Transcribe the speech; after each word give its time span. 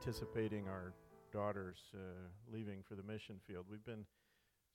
anticipating 0.00 0.66
our 0.66 0.94
daughters 1.30 1.76
uh, 1.94 1.98
leaving 2.50 2.82
for 2.88 2.94
the 2.94 3.02
mission 3.02 3.36
field, 3.46 3.66
we've 3.70 3.84
been 3.84 4.06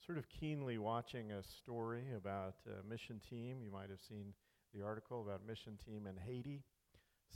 sort 0.05 0.19
of 0.19 0.25
keenly 0.29 0.77
watching 0.77 1.31
a 1.31 1.41
story 1.41 2.03
about 2.15 2.53
a 2.67 2.87
mission 2.87 3.19
team. 3.27 3.57
You 3.63 3.71
might 3.71 3.89
have 3.89 3.99
seen 4.07 4.33
the 4.71 4.83
article 4.83 5.23
about 5.23 5.41
mission 5.47 5.79
team 5.83 6.05
in 6.05 6.15
Haiti. 6.15 6.61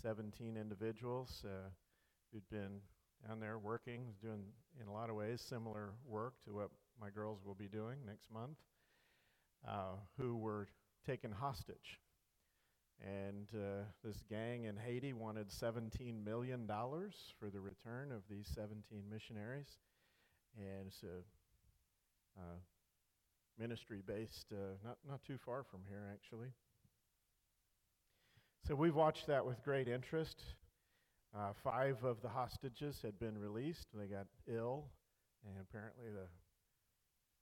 17 0.04 0.56
individuals 0.56 1.44
uh, 1.46 1.70
who'd 2.32 2.48
been 2.52 2.80
down 3.28 3.39
there 3.39 3.57
working, 3.57 4.02
doing 4.21 4.44
in 4.80 4.88
a 4.88 4.94
lot 4.94 5.10
of 5.10 5.16
ways 5.16 5.42
similar 5.42 5.94
work 6.08 6.36
to 6.46 6.54
what 6.54 6.70
my 7.02 7.10
girls 7.10 7.40
will 7.44 7.56
be 7.56 7.68
doing 7.68 7.98
next 8.06 8.32
month, 8.32 8.58
uh, 9.68 9.96
who 10.15 10.37
were 10.37 10.68
taken 11.07 11.32
hostage 11.32 12.00
and 13.02 13.48
uh, 13.56 13.84
this 14.04 14.18
gang 14.30 14.66
in 14.66 14.76
Haiti 14.76 15.14
wanted 15.14 15.48
$17 15.50 16.24
million 16.24 16.68
for 16.68 17.50
the 17.50 17.60
return 17.60 18.12
of 18.12 18.21
these 18.30 18.48
17 18.54 19.04
missionaries. 19.10 19.68
And 20.57 20.88
it's 20.88 21.04
a 21.04 22.40
uh, 22.40 22.57
ministry 23.57 24.02
based 24.06 24.48
uh, 24.52 24.76
not, 24.84 24.98
not 25.07 25.24
too 25.24 25.38
far 25.46 25.64
from 25.64 25.82
here, 25.88 26.04
actually. 26.12 26.50
So 28.68 28.76
we've 28.76 28.96
watched 28.96 29.28
that 29.28 29.46
with 29.46 29.64
great 29.64 29.88
interest. 29.88 30.42
Uh, 31.36 31.54
five 31.64 32.04
of 32.04 32.22
the 32.22 32.30
hostages 32.30 33.00
had 33.04 33.18
been 33.20 33.38
released. 33.38 33.88
They 33.94 34.08
got 34.08 34.28
ill, 34.48 34.86
and 35.45 35.56
apparently 35.62 36.06
the 36.12 36.28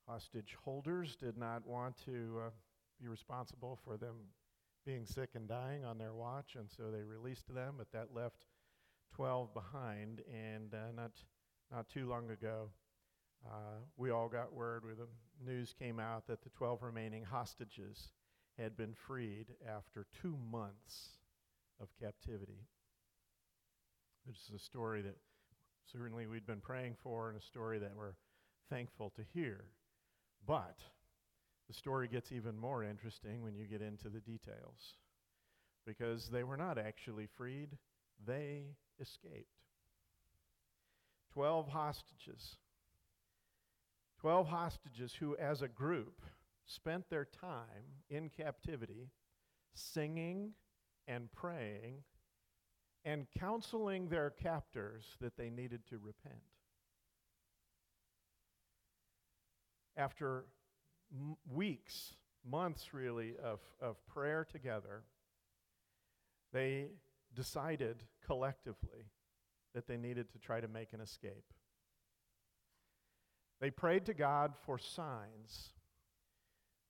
hostage 0.07 0.55
holders 0.63 1.17
did 1.19 1.37
not 1.37 1.65
want 1.65 1.95
to 2.05 2.41
uh, 2.45 2.49
be 3.01 3.07
responsible 3.07 3.79
for 3.83 3.97
them 3.97 4.15
being 4.87 5.05
sick 5.05 5.31
and 5.35 5.49
dying 5.49 5.83
on 5.83 5.97
their 5.97 6.13
watch, 6.13 6.55
and 6.55 6.71
so 6.71 6.89
they 6.89 7.03
released 7.03 7.53
them, 7.53 7.75
but 7.77 7.91
that 7.91 8.15
left 8.15 8.45
12 9.13 9.53
behind. 9.53 10.21
And 10.33 10.73
uh, 10.73 10.93
not, 10.95 11.11
not 11.69 11.89
too 11.89 12.07
long 12.07 12.31
ago, 12.31 12.69
uh, 13.45 13.81
we 13.97 14.11
all 14.11 14.29
got 14.29 14.53
word 14.53 14.85
where 14.85 14.95
the 14.95 15.09
news 15.45 15.75
came 15.77 15.99
out 15.99 16.25
that 16.27 16.41
the 16.41 16.49
12 16.51 16.83
remaining 16.83 17.25
hostages 17.25 18.13
had 18.57 18.77
been 18.77 18.93
freed 18.93 19.47
after 19.67 20.07
two 20.21 20.37
months 20.49 21.09
of 21.81 21.89
captivity. 22.01 22.65
This 24.25 24.37
is 24.47 24.55
a 24.55 24.63
story 24.63 25.01
that 25.01 25.17
certainly 25.91 26.27
we'd 26.27 26.47
been 26.47 26.61
praying 26.61 26.95
for 27.03 27.27
and 27.27 27.37
a 27.37 27.43
story 27.43 27.77
that 27.79 27.91
we're 27.95 28.15
thankful 28.69 29.11
to 29.17 29.21
hear. 29.33 29.65
But 30.45 30.79
the 31.67 31.73
story 31.73 32.07
gets 32.07 32.31
even 32.31 32.57
more 32.57 32.83
interesting 32.83 33.43
when 33.43 33.55
you 33.55 33.65
get 33.65 33.81
into 33.81 34.09
the 34.09 34.19
details. 34.19 34.95
Because 35.85 36.29
they 36.29 36.43
were 36.43 36.57
not 36.57 36.77
actually 36.77 37.27
freed, 37.37 37.77
they 38.25 38.63
escaped. 38.99 39.61
Twelve 41.33 41.67
hostages. 41.67 42.57
Twelve 44.19 44.47
hostages 44.47 45.13
who, 45.13 45.35
as 45.37 45.61
a 45.61 45.67
group, 45.67 46.21
spent 46.65 47.09
their 47.09 47.25
time 47.25 48.01
in 48.09 48.29
captivity 48.29 49.09
singing 49.73 50.53
and 51.07 51.31
praying 51.31 52.03
and 53.05 53.27
counseling 53.39 54.09
their 54.09 54.31
captors 54.31 55.15
that 55.21 55.37
they 55.37 55.49
needed 55.49 55.81
to 55.89 55.97
repent. 55.97 56.41
After 59.95 60.45
weeks, 61.51 62.13
months 62.49 62.93
really, 62.93 63.35
of, 63.43 63.59
of 63.81 64.05
prayer 64.07 64.45
together, 64.49 65.03
they 66.53 66.87
decided 67.35 68.03
collectively 68.25 69.11
that 69.73 69.87
they 69.87 69.97
needed 69.97 70.31
to 70.31 70.39
try 70.39 70.59
to 70.59 70.67
make 70.67 70.93
an 70.93 71.01
escape. 71.01 71.53
They 73.59 73.69
prayed 73.69 74.05
to 74.05 74.13
God 74.13 74.53
for 74.65 74.77
signs. 74.77 75.71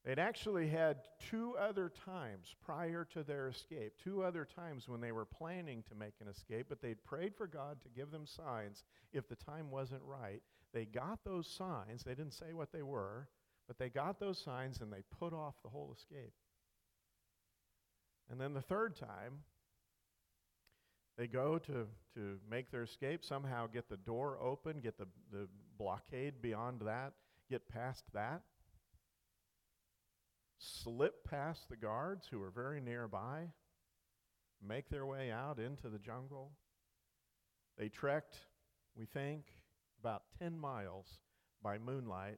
They'd 0.05 0.19
actually 0.19 0.69
had 0.69 0.99
two 1.29 1.55
other 1.59 1.91
times 2.05 2.55
prior 2.65 3.05
to 3.13 3.23
their 3.23 3.49
escape, 3.49 3.93
two 4.01 4.23
other 4.23 4.45
times 4.45 4.87
when 4.87 5.01
they 5.01 5.11
were 5.11 5.25
planning 5.25 5.83
to 5.89 5.95
make 5.95 6.13
an 6.21 6.29
escape, 6.29 6.67
but 6.69 6.81
they'd 6.81 7.03
prayed 7.03 7.35
for 7.35 7.47
God 7.47 7.81
to 7.81 7.89
give 7.89 8.11
them 8.11 8.25
signs 8.25 8.83
if 9.11 9.27
the 9.27 9.35
time 9.35 9.69
wasn't 9.69 10.01
right. 10.05 10.41
They 10.73 10.85
got 10.85 11.25
those 11.25 11.47
signs. 11.47 12.03
They 12.03 12.15
didn't 12.15 12.33
say 12.33 12.53
what 12.53 12.71
they 12.71 12.83
were, 12.83 13.27
but 13.67 13.77
they 13.77 13.89
got 13.89 14.19
those 14.19 14.39
signs 14.39 14.81
and 14.81 14.91
they 14.91 15.03
put 15.19 15.33
off 15.33 15.55
the 15.63 15.69
whole 15.69 15.93
escape. 15.95 16.33
And 18.29 18.39
then 18.39 18.53
the 18.53 18.61
third 18.61 18.95
time, 18.95 19.43
they 21.17 21.27
go 21.27 21.57
to, 21.57 21.87
to 22.15 22.39
make 22.49 22.71
their 22.71 22.83
escape, 22.83 23.23
somehow 23.23 23.67
get 23.67 23.89
the 23.89 23.97
door 23.97 24.37
open, 24.41 24.79
get 24.79 24.97
the, 24.97 25.07
the 25.31 25.47
blockade 25.77 26.41
beyond 26.41 26.81
that, 26.85 27.13
get 27.49 27.67
past 27.69 28.03
that, 28.13 28.41
slip 30.59 31.23
past 31.23 31.69
the 31.69 31.75
guards 31.75 32.27
who 32.29 32.41
are 32.41 32.51
very 32.51 32.81
nearby, 32.81 33.47
make 34.65 34.89
their 34.89 35.05
way 35.05 35.31
out 35.31 35.59
into 35.59 35.89
the 35.89 35.99
jungle. 35.99 36.51
They 37.77 37.89
trekked, 37.89 38.37
we 38.95 39.05
think, 39.05 39.45
about 39.99 40.23
10 40.39 40.59
miles 40.59 41.07
by 41.63 41.77
moonlight 41.77 42.37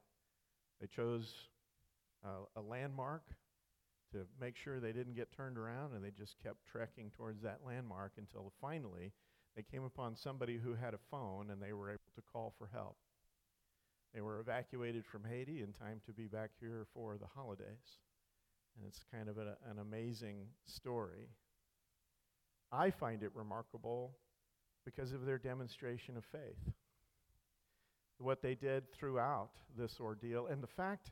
they 0.79 0.87
chose 0.87 1.33
uh, 2.25 2.45
a 2.55 2.61
landmark 2.61 3.23
to 4.11 4.25
make 4.41 4.55
sure 4.55 4.79
they 4.79 4.91
didn't 4.91 5.15
get 5.15 5.31
turned 5.31 5.57
around, 5.57 5.93
and 5.93 6.03
they 6.03 6.11
just 6.11 6.35
kept 6.43 6.65
trekking 6.71 7.11
towards 7.15 7.41
that 7.43 7.59
landmark 7.65 8.13
until 8.17 8.51
finally 8.59 9.13
they 9.55 9.63
came 9.63 9.83
upon 9.83 10.15
somebody 10.15 10.57
who 10.57 10.73
had 10.73 10.93
a 10.93 10.99
phone 11.11 11.49
and 11.49 11.61
they 11.61 11.73
were 11.73 11.89
able 11.89 11.99
to 12.15 12.21
call 12.21 12.53
for 12.57 12.69
help. 12.71 12.95
They 14.13 14.21
were 14.21 14.39
evacuated 14.39 15.05
from 15.05 15.23
Haiti 15.23 15.61
in 15.61 15.73
time 15.73 16.01
to 16.05 16.13
be 16.13 16.27
back 16.27 16.51
here 16.59 16.87
for 16.93 17.17
the 17.17 17.27
holidays. 17.27 17.99
And 18.77 18.87
it's 18.87 19.03
kind 19.11 19.29
of 19.29 19.37
a, 19.37 19.57
an 19.69 19.79
amazing 19.79 20.47
story. 20.65 21.29
I 22.71 22.91
find 22.91 23.23
it 23.23 23.31
remarkable 23.35 24.15
because 24.85 25.11
of 25.11 25.25
their 25.25 25.37
demonstration 25.37 26.17
of 26.17 26.23
faith 26.25 26.73
what 28.19 28.41
they 28.41 28.55
did 28.55 28.91
throughout 28.91 29.49
this 29.77 29.99
ordeal. 29.99 30.47
And 30.47 30.61
the 30.61 30.67
fact, 30.67 31.11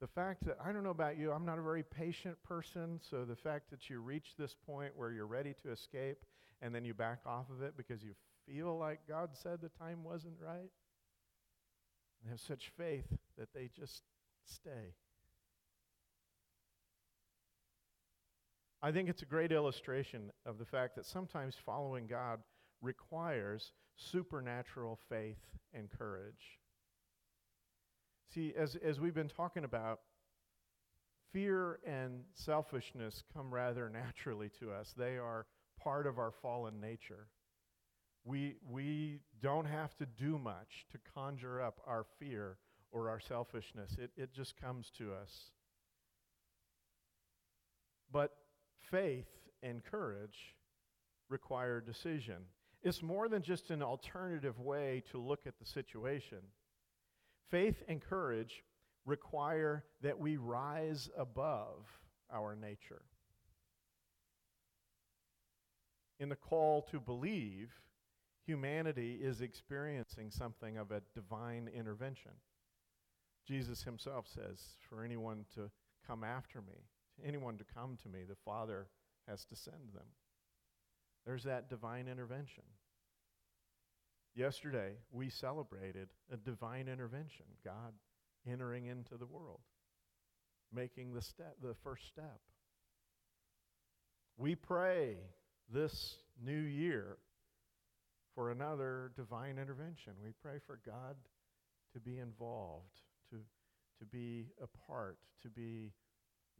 the 0.00 0.06
fact 0.06 0.44
that, 0.46 0.56
I 0.64 0.72
don't 0.72 0.84
know 0.84 0.90
about 0.90 1.18
you, 1.18 1.32
I'm 1.32 1.44
not 1.44 1.58
a 1.58 1.62
very 1.62 1.82
patient 1.82 2.36
person, 2.42 3.00
so 3.02 3.24
the 3.24 3.36
fact 3.36 3.70
that 3.70 3.90
you 3.90 4.00
reach 4.00 4.34
this 4.38 4.54
point 4.66 4.92
where 4.96 5.10
you're 5.10 5.26
ready 5.26 5.54
to 5.62 5.72
escape 5.72 6.18
and 6.62 6.74
then 6.74 6.84
you 6.84 6.94
back 6.94 7.20
off 7.26 7.50
of 7.50 7.62
it 7.62 7.76
because 7.76 8.02
you 8.02 8.14
feel 8.46 8.78
like 8.78 9.00
God 9.08 9.30
said 9.34 9.60
the 9.60 9.68
time 9.68 10.04
wasn't 10.04 10.36
right, 10.40 10.70
they 12.22 12.30
have 12.30 12.40
such 12.40 12.70
faith 12.76 13.06
that 13.38 13.52
they 13.52 13.68
just 13.74 14.02
stay. 14.44 14.94
I 18.82 18.92
think 18.92 19.08
it's 19.08 19.22
a 19.22 19.26
great 19.26 19.52
illustration 19.52 20.30
of 20.44 20.58
the 20.58 20.64
fact 20.64 20.94
that 20.96 21.06
sometimes 21.06 21.56
following 21.64 22.06
God 22.06 22.40
requires 22.80 23.72
supernatural 23.96 24.98
faith 25.08 25.40
and 25.72 25.88
courage. 25.90 26.58
See, 28.34 28.52
as, 28.56 28.76
as 28.76 29.00
we've 29.00 29.14
been 29.14 29.28
talking 29.28 29.64
about, 29.64 30.00
fear 31.32 31.78
and 31.86 32.24
selfishness 32.34 33.22
come 33.34 33.52
rather 33.52 33.88
naturally 33.92 34.50
to 34.60 34.72
us. 34.72 34.94
They 34.96 35.16
are 35.18 35.46
part 35.82 36.06
of 36.06 36.18
our 36.18 36.32
fallen 36.42 36.80
nature. 36.80 37.28
We, 38.24 38.56
we 38.68 39.20
don't 39.40 39.66
have 39.66 39.96
to 39.98 40.06
do 40.06 40.38
much 40.38 40.86
to 40.92 40.98
conjure 41.14 41.62
up 41.62 41.80
our 41.86 42.04
fear 42.18 42.58
or 42.92 43.08
our 43.10 43.20
selfishness, 43.20 43.96
it, 43.98 44.10
it 44.16 44.32
just 44.32 44.58
comes 44.58 44.90
to 44.96 45.12
us. 45.12 45.50
But 48.10 48.32
faith 48.90 49.28
and 49.62 49.84
courage 49.84 50.54
require 51.28 51.80
decision. 51.80 52.36
It's 52.86 53.02
more 53.02 53.28
than 53.28 53.42
just 53.42 53.72
an 53.72 53.82
alternative 53.82 54.60
way 54.60 55.02
to 55.10 55.18
look 55.18 55.40
at 55.44 55.58
the 55.58 55.66
situation. 55.66 56.38
Faith 57.50 57.82
and 57.88 58.00
courage 58.00 58.62
require 59.04 59.82
that 60.02 60.20
we 60.20 60.36
rise 60.36 61.10
above 61.18 61.84
our 62.32 62.54
nature. 62.54 63.02
In 66.20 66.28
the 66.28 66.36
call 66.36 66.82
to 66.92 67.00
believe, 67.00 67.72
humanity 68.46 69.18
is 69.20 69.40
experiencing 69.40 70.30
something 70.30 70.78
of 70.78 70.92
a 70.92 71.02
divine 71.12 71.68
intervention. 71.76 72.30
Jesus 73.48 73.82
himself 73.82 74.28
says, 74.32 74.60
For 74.88 75.02
anyone 75.02 75.44
to 75.56 75.72
come 76.06 76.22
after 76.22 76.60
me, 76.60 76.84
anyone 77.24 77.58
to 77.58 77.64
come 77.64 77.98
to 78.04 78.08
me, 78.08 78.20
the 78.22 78.36
Father 78.44 78.86
has 79.26 79.44
to 79.46 79.56
send 79.56 79.92
them. 79.92 80.06
There's 81.26 81.42
that 81.42 81.68
divine 81.68 82.06
intervention. 82.06 82.62
Yesterday, 84.36 84.92
we 85.10 85.30
celebrated 85.30 86.08
a 86.30 86.36
divine 86.36 86.88
intervention, 86.88 87.46
God 87.64 87.94
entering 88.46 88.84
into 88.84 89.16
the 89.16 89.24
world, 89.24 89.60
making 90.70 91.14
the 91.14 91.22
step, 91.22 91.56
the 91.62 91.74
first 91.82 92.06
step. 92.06 92.38
We 94.36 94.54
pray 94.54 95.16
this 95.72 96.16
new 96.44 96.52
year 96.52 97.16
for 98.34 98.50
another 98.50 99.10
divine 99.16 99.56
intervention. 99.58 100.12
We 100.22 100.32
pray 100.42 100.58
for 100.66 100.80
God 100.84 101.16
to 101.94 102.00
be 102.00 102.18
involved, 102.18 103.00
to, 103.30 103.36
to 103.98 104.04
be 104.04 104.48
a 104.62 104.66
part, 104.86 105.16
to 105.44 105.48
be 105.48 105.94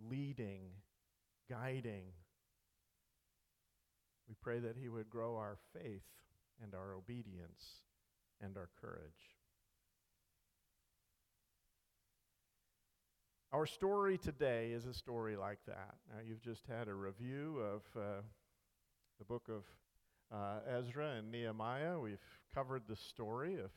leading, 0.00 0.62
guiding. 1.50 2.05
We 4.26 4.34
pray 4.40 4.61
that 4.61 4.76
He 4.81 4.88
would 4.88 5.11
grow 5.11 5.37
our 5.37 5.58
faith 5.75 6.00
and 6.62 6.75
our 6.75 6.94
obedience 6.94 7.64
and 8.41 8.56
our 8.56 8.69
courage. 8.81 9.37
Our 13.53 13.67
story 13.67 14.19
today 14.19 14.73
is 14.73 14.87
a 14.87 14.93
story 14.93 15.37
like 15.37 15.61
that. 15.67 15.94
Now, 16.11 16.20
you've 16.26 16.43
just 16.43 16.67
had 16.67 16.88
a 16.88 16.94
review 16.94 17.58
of 17.61 17.82
uh, 17.97 18.23
the 19.19 19.25
book 19.25 19.49
of 19.49 19.62
uh, 20.31 20.79
Ezra 20.79 21.14
and 21.19 21.31
Nehemiah. 21.31 21.99
We've 21.99 22.19
covered 22.55 22.82
the 22.88 22.97
story 22.97 23.55
of 23.55 23.70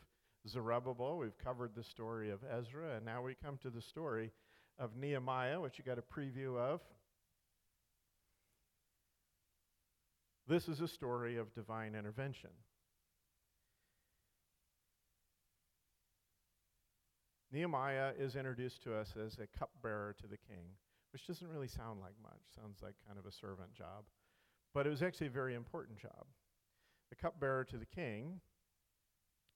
Zerubbabel. 0.47 1.17
We've 1.17 1.37
covered 1.37 1.75
the 1.75 1.83
story 1.83 2.31
of 2.31 2.39
Ezra. 2.51 2.95
And 2.97 3.05
now 3.05 3.21
we 3.21 3.35
come 3.41 3.57
to 3.61 3.69
the 3.69 3.81
story 3.81 4.31
of 4.79 4.95
Nehemiah, 4.97 5.61
which 5.61 5.77
you 5.77 5.85
got 5.85 5.99
a 5.99 6.01
preview 6.01 6.57
of. 6.57 6.81
This 10.49 10.67
is 10.67 10.81
a 10.81 10.87
story 10.87 11.37
of 11.37 11.53
divine 11.53 11.93
intervention. 11.93 12.49
Nehemiah 17.51 18.13
is 18.17 18.35
introduced 18.35 18.81
to 18.81 18.95
us 18.95 19.13
as 19.23 19.37
a 19.37 19.45
cupbearer 19.59 20.15
to 20.19 20.27
the 20.27 20.37
king, 20.37 20.65
which 21.13 21.27
doesn't 21.27 21.47
really 21.47 21.67
sound 21.67 22.01
like 22.01 22.15
much. 22.23 22.41
Sounds 22.55 22.79
like 22.81 22.95
kind 23.05 23.19
of 23.19 23.27
a 23.27 23.31
servant 23.31 23.75
job. 23.75 24.05
But 24.73 24.87
it 24.87 24.89
was 24.89 25.03
actually 25.03 25.27
a 25.27 25.31
very 25.31 25.53
important 25.53 25.99
job. 25.99 26.25
The 27.11 27.15
cupbearer 27.15 27.63
to 27.65 27.77
the 27.77 27.85
king, 27.85 28.41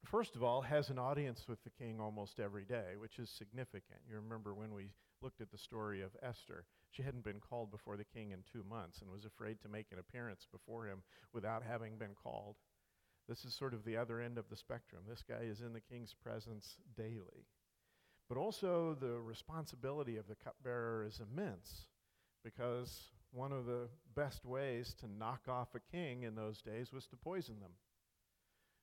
first 0.06 0.36
of 0.36 0.44
all, 0.44 0.62
has 0.62 0.92
an 0.92 1.00
audience 1.00 1.46
with 1.50 1.64
the 1.64 1.72
king 1.72 2.00
almost 2.00 2.40
every 2.40 2.66
day, 2.66 2.98
which 3.00 3.18
is 3.18 3.32
significant. 3.32 4.02
You 4.08 4.18
remember 4.18 4.54
when 4.54 4.76
we 4.76 4.92
looked 5.24 5.42
at 5.42 5.50
the 5.50 5.58
story 5.58 6.04
of 6.04 6.12
Esther. 6.22 6.66
She 6.94 7.02
hadn't 7.02 7.24
been 7.24 7.40
called 7.40 7.72
before 7.72 7.98
the 7.98 8.06
king 8.06 8.32
in 8.32 8.44
two 8.52 8.64
months 8.70 9.02
and 9.02 9.10
was 9.10 9.26
afraid 9.26 9.60
to 9.62 9.68
make 9.68 9.88
an 9.92 9.98
appearance 9.98 10.46
before 10.52 10.86
him 10.86 11.02
without 11.34 11.64
having 11.64 11.98
been 11.98 12.16
called. 12.22 12.56
This 13.28 13.46
is 13.46 13.56
sort 13.56 13.74
of 13.74 13.84
the 13.84 13.98
other 13.98 14.22
end 14.22 14.38
of 14.38 14.50
the 14.50 14.56
spectrum. 14.56 15.04
This 15.08 15.24
guy 15.28 15.44
is 15.44 15.62
in 15.62 15.74
the 15.74 15.82
king's 15.82 16.14
presence 16.14 16.76
daily. 16.96 17.48
But 18.30 18.38
also, 18.38 18.96
the 19.00 19.20
responsibility 19.20 20.18
of 20.18 20.28
the 20.28 20.36
cupbearer 20.36 21.04
is 21.04 21.20
immense 21.20 21.88
because 22.44 23.10
one 23.32 23.52
of 23.52 23.66
the 23.66 23.88
best 24.16 24.46
ways 24.46 24.94
to 25.00 25.08
knock 25.08 25.48
off 25.48 25.74
a 25.74 25.80
king 25.80 26.24
in 26.24 26.36
those 26.36 26.62
days 26.62 26.94
was 26.94 27.08
to 27.08 27.16
poison 27.16 27.60
them. 27.60 27.72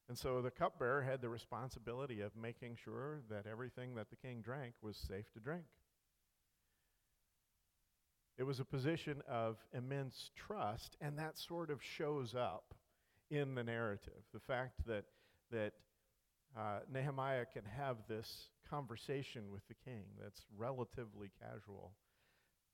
And 0.09 0.19
so 0.19 0.43
the 0.43 0.51
cupbearer 0.51 1.03
had 1.03 1.21
the 1.21 1.29
responsibility 1.29 2.21
of 2.21 2.35
making 2.35 2.77
sure 2.83 3.21
that 3.31 3.47
everything 3.47 3.95
that 3.95 4.11
the 4.11 4.17
king 4.17 4.43
drank 4.43 4.75
was 4.83 4.97
safe 4.97 5.31
to 5.35 5.41
drink. 5.41 5.67
It 8.41 8.47
was 8.47 8.59
a 8.59 8.65
position 8.65 9.21
of 9.29 9.59
immense 9.75 10.31
trust, 10.35 10.97
and 11.03 11.19
that 11.19 11.37
sort 11.37 11.71
of 11.71 11.83
shows 11.83 12.35
up 12.35 12.75
in 13.31 13.55
the 13.55 13.63
narrative. 13.63 14.23
The 14.33 14.41
fact 14.41 14.87
that, 14.87 15.05
that 15.53 15.75
uh, 16.57 16.79
Nehemiah 16.91 17.45
can 17.45 17.65
have 17.67 17.99
this 18.09 18.49
conversation 18.71 19.51
with 19.53 19.69
the 19.69 19.75
king 19.75 20.05
that's 20.19 20.47
relatively 20.57 21.31
casual 21.39 21.93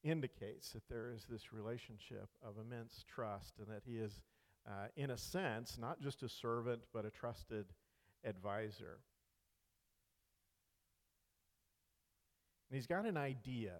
indicates 0.04 0.70
that 0.70 0.88
there 0.88 1.10
is 1.10 1.26
this 1.28 1.52
relationship 1.52 2.28
of 2.44 2.54
immense 2.64 3.04
trust 3.12 3.54
and 3.58 3.66
that 3.66 3.82
he 3.84 3.96
is, 3.96 4.22
uh, 4.68 4.86
in 4.94 5.10
a 5.10 5.18
sense, 5.18 5.78
not 5.80 6.00
just 6.00 6.22
a 6.22 6.28
servant, 6.28 6.82
but 6.94 7.04
a 7.04 7.10
trusted 7.10 7.66
advisor. 8.24 9.00
And 12.70 12.76
he's 12.76 12.86
got 12.86 13.04
an 13.04 13.16
idea. 13.16 13.72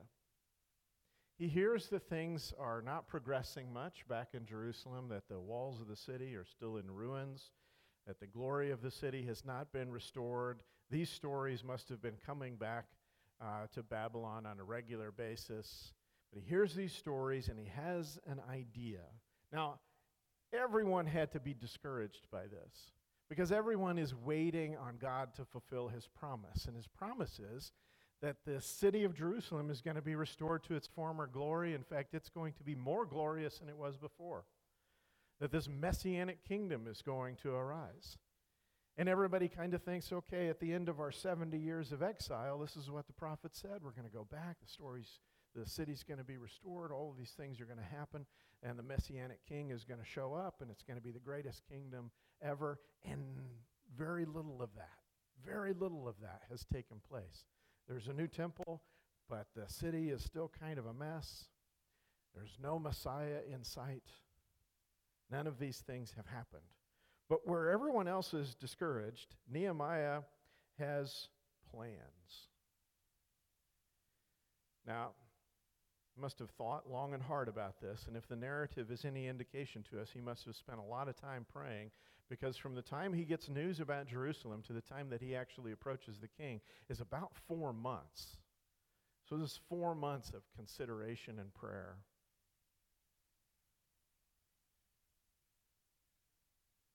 He 1.38 1.48
hears 1.48 1.88
that 1.88 2.08
things 2.08 2.54
are 2.58 2.80
not 2.80 3.08
progressing 3.08 3.70
much 3.70 4.08
back 4.08 4.28
in 4.32 4.46
Jerusalem, 4.46 5.08
that 5.10 5.28
the 5.28 5.38
walls 5.38 5.80
of 5.80 5.88
the 5.88 5.96
city 5.96 6.34
are 6.34 6.46
still 6.46 6.78
in 6.78 6.90
ruins, 6.90 7.50
that 8.06 8.20
the 8.20 8.26
glory 8.26 8.70
of 8.70 8.80
the 8.80 8.90
city 8.90 9.22
has 9.26 9.44
not 9.44 9.70
been 9.70 9.90
restored. 9.90 10.62
These 10.90 11.10
stories 11.10 11.62
must 11.62 11.90
have 11.90 12.00
been 12.00 12.16
coming 12.24 12.56
back 12.56 12.86
uh, 13.40 13.66
to 13.74 13.82
Babylon 13.82 14.46
on 14.46 14.58
a 14.60 14.64
regular 14.64 15.10
basis. 15.10 15.92
But 16.32 16.42
he 16.42 16.48
hears 16.48 16.74
these 16.74 16.92
stories 16.92 17.48
and 17.48 17.58
he 17.58 17.66
has 17.66 18.18
an 18.26 18.40
idea. 18.50 19.02
Now, 19.52 19.80
everyone 20.54 21.04
had 21.04 21.32
to 21.32 21.40
be 21.40 21.52
discouraged 21.52 22.28
by 22.32 22.42
this 22.42 22.92
because 23.28 23.52
everyone 23.52 23.98
is 23.98 24.14
waiting 24.14 24.76
on 24.76 24.96
God 24.98 25.34
to 25.34 25.44
fulfill 25.44 25.88
his 25.88 26.08
promise. 26.18 26.64
And 26.66 26.76
his 26.76 26.86
promise 26.86 27.38
is 27.38 27.72
that 28.22 28.36
the 28.44 28.60
city 28.60 29.04
of 29.04 29.14
Jerusalem 29.14 29.70
is 29.70 29.80
going 29.80 29.96
to 29.96 30.02
be 30.02 30.14
restored 30.14 30.64
to 30.64 30.74
its 30.74 30.86
former 30.86 31.26
glory. 31.26 31.74
In 31.74 31.82
fact, 31.82 32.14
it's 32.14 32.28
going 32.28 32.54
to 32.54 32.62
be 32.62 32.74
more 32.74 33.04
glorious 33.04 33.58
than 33.58 33.68
it 33.68 33.76
was 33.76 33.96
before. 33.96 34.44
That 35.40 35.52
this 35.52 35.68
messianic 35.68 36.44
kingdom 36.44 36.86
is 36.88 37.02
going 37.02 37.36
to 37.42 37.54
arise. 37.54 38.16
And 38.96 39.08
everybody 39.08 39.48
kind 39.48 39.74
of 39.74 39.82
thinks, 39.82 40.10
okay, 40.10 40.48
at 40.48 40.60
the 40.60 40.72
end 40.72 40.88
of 40.88 40.98
our 40.98 41.12
70 41.12 41.58
years 41.58 41.92
of 41.92 42.02
exile, 42.02 42.58
this 42.58 42.76
is 42.76 42.90
what 42.90 43.06
the 43.06 43.12
prophet 43.12 43.54
said. 43.54 43.82
We're 43.82 43.90
going 43.90 44.08
to 44.08 44.14
go 44.14 44.26
back. 44.30 44.56
The 44.60 44.72
story's 44.72 45.20
the 45.56 45.68
city's 45.68 46.02
going 46.02 46.18
to 46.18 46.24
be 46.24 46.36
restored, 46.36 46.92
all 46.92 47.10
of 47.10 47.16
these 47.16 47.30
things 47.30 47.60
are 47.60 47.64
going 47.64 47.78
to 47.78 47.96
happen, 47.96 48.26
and 48.62 48.78
the 48.78 48.82
Messianic 48.82 49.38
King 49.48 49.70
is 49.70 49.84
going 49.84 50.00
to 50.00 50.06
show 50.06 50.34
up, 50.34 50.60
and 50.60 50.70
it's 50.70 50.82
going 50.82 50.98
to 50.98 51.02
be 51.02 51.10
the 51.10 51.18
greatest 51.18 51.62
kingdom 51.68 52.10
ever. 52.42 52.78
And 53.04 53.22
very 53.96 54.26
little 54.26 54.60
of 54.60 54.70
that, 54.76 54.98
very 55.44 55.72
little 55.72 56.06
of 56.06 56.16
that 56.20 56.42
has 56.50 56.64
taken 56.72 56.98
place. 57.08 57.44
There's 57.88 58.08
a 58.08 58.12
new 58.12 58.26
temple, 58.26 58.82
but 59.28 59.46
the 59.54 59.68
city 59.68 60.10
is 60.10 60.22
still 60.22 60.50
kind 60.60 60.78
of 60.78 60.86
a 60.86 60.94
mess. 60.94 61.44
There's 62.34 62.58
no 62.62 62.78
Messiah 62.78 63.40
in 63.52 63.64
sight. 63.64 64.04
None 65.30 65.46
of 65.46 65.58
these 65.58 65.78
things 65.78 66.12
have 66.16 66.26
happened. 66.26 66.62
But 67.28 67.46
where 67.46 67.70
everyone 67.70 68.08
else 68.08 68.34
is 68.34 68.54
discouraged, 68.54 69.34
Nehemiah 69.50 70.20
has 70.78 71.28
plans. 71.70 72.48
Now, 74.86 75.10
must 76.16 76.38
have 76.38 76.50
thought 76.50 76.90
long 76.90 77.12
and 77.12 77.22
hard 77.22 77.49
about 77.49 77.80
this, 77.80 78.06
and 78.06 78.16
if 78.16 78.26
the 78.26 78.37
narrative 78.37 78.90
is 78.90 79.04
any 79.04 79.26
indication 79.26 79.84
to 79.90 80.00
us, 80.00 80.11
he 80.12 80.20
must 80.20 80.44
have 80.46 80.56
spent 80.56 80.78
a 80.78 80.82
lot 80.82 81.08
of 81.08 81.16
time 81.16 81.44
praying 81.52 81.90
because 82.28 82.56
from 82.56 82.75
the 82.75 82.83
time 82.83 83.12
he 83.12 83.25
gets 83.25 83.49
news 83.49 83.80
about 83.80 84.09
Jerusalem 84.09 84.62
to 84.66 84.73
the 84.73 84.80
time 84.80 85.11
that 85.11 85.23
he 85.23 85.37
actually 85.37 85.73
approaches 85.73 86.18
the 86.18 86.28
king 86.28 86.61
is 86.88 87.00
about 87.00 87.33
four 87.47 87.73
months. 87.73 88.37
So, 89.28 89.37
this 89.37 89.52
is 89.52 89.61
four 89.68 89.95
months 89.95 90.30
of 90.30 90.42
consideration 90.56 91.38
and 91.40 91.52
prayer. 91.52 91.97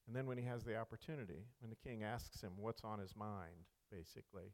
And 0.07 0.15
then, 0.15 0.25
when 0.27 0.37
he 0.37 0.45
has 0.45 0.63
the 0.63 0.77
opportunity, 0.77 1.45
when 1.59 1.69
the 1.69 1.89
king 1.89 2.03
asks 2.03 2.41
him 2.41 2.51
what's 2.57 2.83
on 2.83 2.99
his 2.99 3.15
mind, 3.15 3.67
basically, 3.91 4.53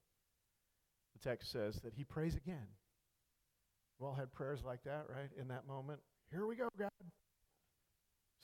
the 1.13 1.29
text 1.29 1.51
says 1.51 1.75
that 1.83 1.93
he 1.93 2.03
prays 2.03 2.35
again. 2.35 2.67
We've 3.99 4.07
all 4.07 4.15
had 4.15 4.31
prayers 4.31 4.61
like 4.65 4.83
that, 4.83 5.05
right? 5.09 5.29
In 5.39 5.47
that 5.47 5.67
moment. 5.67 5.99
Here 6.31 6.45
we 6.45 6.55
go, 6.55 6.69
God. 6.77 6.89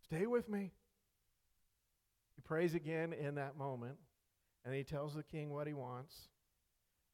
Stay 0.05 0.25
with 0.25 0.49
me. 0.49 0.71
He 2.35 2.41
prays 2.41 2.73
again 2.73 3.13
in 3.13 3.35
that 3.35 3.57
moment, 3.57 3.97
and 4.65 4.73
he 4.73 4.83
tells 4.83 5.13
the 5.13 5.23
king 5.23 5.51
what 5.51 5.67
he 5.67 5.73
wants. 5.73 6.15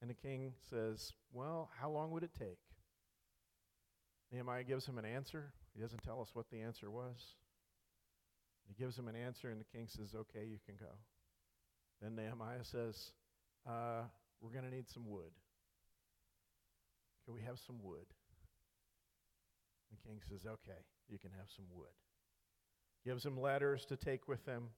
And 0.01 0.09
the 0.09 0.15
king 0.15 0.53
says, 0.69 1.13
Well, 1.31 1.69
how 1.79 1.89
long 1.89 2.11
would 2.11 2.23
it 2.23 2.31
take? 2.37 2.59
Nehemiah 4.31 4.63
gives 4.63 4.85
him 4.85 4.97
an 4.97 5.05
answer. 5.05 5.51
He 5.75 5.81
doesn't 5.81 6.03
tell 6.03 6.21
us 6.21 6.29
what 6.33 6.49
the 6.51 6.61
answer 6.61 6.89
was. 6.89 7.17
He 8.67 8.81
gives 8.81 8.97
him 8.97 9.07
an 9.07 9.15
answer, 9.15 9.49
and 9.49 9.59
the 9.59 9.65
king 9.65 9.87
says, 9.87 10.13
Okay, 10.15 10.45
you 10.45 10.57
can 10.65 10.75
go. 10.75 10.93
Then 12.01 12.15
Nehemiah 12.15 12.63
says, 12.63 13.11
uh, 13.67 14.03
We're 14.41 14.51
going 14.51 14.69
to 14.69 14.75
need 14.75 14.89
some 14.89 15.09
wood. 15.09 15.31
Can 17.25 17.33
we 17.33 17.41
have 17.41 17.59
some 17.65 17.77
wood? 17.81 18.05
The 19.91 19.97
king 20.07 20.19
says, 20.29 20.45
Okay, 20.45 20.79
you 21.09 21.17
can 21.17 21.31
have 21.31 21.47
some 21.55 21.65
wood. 21.73 21.89
Gives 23.03 23.25
him 23.25 23.39
letters 23.39 23.85
to 23.85 23.97
take 23.97 24.27
with 24.27 24.45
him. 24.45 24.69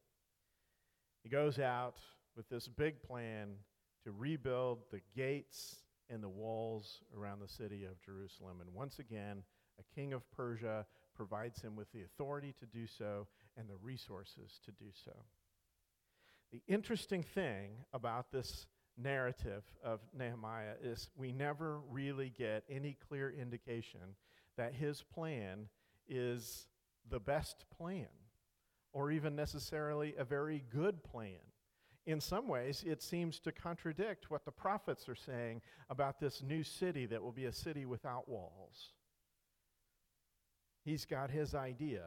He 1.24 1.30
goes 1.30 1.60
out 1.60 1.98
with 2.36 2.50
this 2.50 2.68
big 2.68 3.02
plan 3.02 3.56
to 4.04 4.12
rebuild 4.12 4.80
the 4.92 5.02
gates 5.16 5.78
and 6.10 6.24
the 6.24 6.30
walls 6.30 7.02
around 7.18 7.40
the 7.40 7.48
city 7.48 7.86
of 7.86 8.02
Jerusalem. 8.02 8.58
And 8.62 8.74
once 8.74 9.00
again, 9.00 9.44
a 9.80 9.96
king 9.96 10.14
of 10.14 10.30
Persia 10.32 10.86
provides 11.16 11.62
him 11.62 11.76
with 11.76 11.92
the 11.92 12.04
authority 12.04 12.54
to 12.60 12.66
do 12.66 12.88
so 12.88 13.28
and 13.58 13.70
the 13.70 13.78
resources 13.82 14.60
to 14.66 14.72
do 14.72 14.90
so. 15.06 15.12
The 16.52 16.62
interesting 16.68 17.24
thing 17.24 17.72
about 17.94 18.32
this 18.32 18.66
narrative 18.98 19.64
of 19.84 20.02
Nehemiah 20.18 20.76
is 20.84 21.10
we 21.16 21.32
never 21.32 21.80
really 21.90 22.34
get 22.38 22.64
any 22.70 22.98
clear 23.08 23.32
indication 23.32 24.16
that 24.58 24.74
his 24.74 25.02
plan 25.02 25.70
is 26.10 26.68
the 27.10 27.20
best 27.20 27.66
plan 27.78 28.08
or 28.94 29.12
even 29.12 29.36
necessarily 29.36 30.16
a 30.18 30.24
very 30.24 30.64
good 30.74 31.04
plan. 31.04 31.40
In 32.06 32.20
some 32.20 32.48
ways, 32.48 32.84
it 32.86 33.02
seems 33.02 33.40
to 33.42 33.52
contradict 33.52 34.32
what 34.32 34.44
the 34.44 34.52
prophets 34.52 35.08
are 35.08 35.16
saying 35.16 35.62
about 35.90 36.20
this 36.20 36.42
new 36.42 36.64
city 36.64 37.06
that 37.06 37.22
will 37.22 37.32
be 37.32 37.46
a 37.46 37.54
city 37.54 37.86
without 37.86 38.28
walls. 38.28 38.94
He's 40.84 41.06
got 41.06 41.30
his 41.30 41.54
idea, 41.54 42.06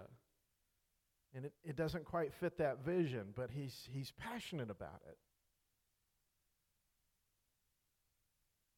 and 1.32 1.44
it, 1.44 1.52
it 1.62 1.76
doesn't 1.76 2.04
quite 2.04 2.34
fit 2.34 2.58
that 2.58 2.84
vision, 2.84 3.28
but 3.36 3.50
he's, 3.52 3.88
he's 3.92 4.10
passionate 4.10 4.70
about 4.70 5.00
it. 5.08 5.16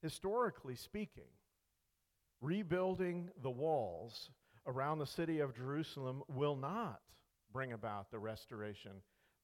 Historically 0.03 0.77
speaking, 0.77 1.31
rebuilding 2.43 3.31
the 3.43 3.51
walls 3.51 4.31
around 4.67 4.99
the 4.99 5.07
city 5.07 5.41
of 5.41 5.57
Jerusalem 5.57 6.23
will 6.29 6.57
not 6.57 7.01
bring 7.57 7.73
about 7.73 8.11
the 8.11 8.19
restoration 8.19 8.91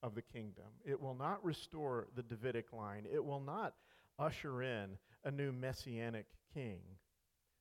of 0.03 0.15
the 0.15 0.21
kingdom. 0.21 0.67
It 0.85 1.01
will 1.01 1.15
not 1.15 1.43
restore 1.43 2.09
the 2.15 2.23
Davidic 2.23 2.71
line. 2.71 3.07
It 3.11 3.25
will 3.25 3.41
not 3.41 3.73
usher 4.19 4.63
in 4.63 4.99
a 5.25 5.31
new 5.31 5.51
messianic 5.51 6.27
king. 6.53 6.81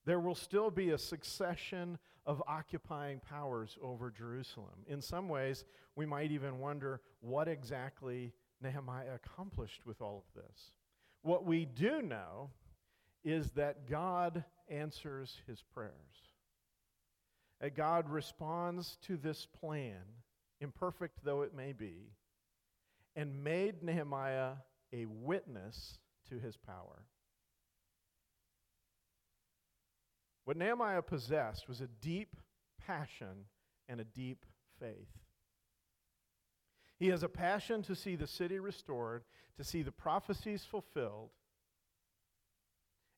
There 0.05 0.19
will 0.19 0.35
still 0.35 0.69
be 0.69 0.89
a 0.89 0.97
succession 0.97 1.97
of 2.25 2.43
occupying 2.49 3.21
powers 3.21 3.77
over 3.81 4.11
Jerusalem. 4.11 4.83
In 4.87 5.01
some 5.01 5.29
ways, 5.29 5.63
we 5.95 6.05
might 6.05 6.31
even 6.31 6.59
wonder 6.59 6.99
what 7.21 7.47
exactly 7.47 8.33
Nehemiah 8.61 9.15
accomplished 9.23 9.85
with 9.85 10.01
all 10.01 10.25
of 10.27 10.43
this. 10.43 10.73
What 11.21 11.45
we 11.45 11.63
do 11.63 12.01
know 12.01 12.49
is 13.23 13.51
that 13.51 13.89
God 13.89 14.43
answers 14.67 15.37
his 15.47 15.63
prayers. 15.73 15.93
That 17.61 17.73
God 17.73 18.09
responds 18.09 18.97
to 19.03 19.15
this 19.15 19.45
plan, 19.45 20.01
imperfect 20.61 21.19
though 21.23 21.41
it 21.41 21.53
may 21.53 21.73
be, 21.73 22.11
and 23.15 23.43
made 23.43 23.83
Nehemiah 23.83 24.53
a 24.93 25.05
witness 25.05 25.97
to 26.29 26.39
his 26.39 26.55
power. 26.55 27.03
What 30.45 30.57
Nehemiah 30.57 31.01
possessed 31.01 31.67
was 31.67 31.81
a 31.81 31.87
deep 32.01 32.35
passion 32.85 33.45
and 33.87 33.99
a 33.99 34.05
deep 34.05 34.45
faith. 34.79 35.09
He 36.99 37.07
has 37.07 37.23
a 37.23 37.29
passion 37.29 37.81
to 37.83 37.95
see 37.95 38.15
the 38.15 38.27
city 38.27 38.59
restored, 38.59 39.23
to 39.57 39.63
see 39.63 39.81
the 39.81 39.91
prophecies 39.91 40.63
fulfilled, 40.63 41.29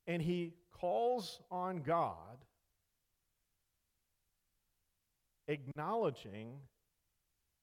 and 0.08 0.22
he 0.22 0.54
calls 0.72 1.40
on 1.52 1.82
God, 1.82 2.38
acknowledging 5.48 6.60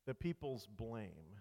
the 0.07 0.15
people's 0.15 0.67
blame. 0.67 1.39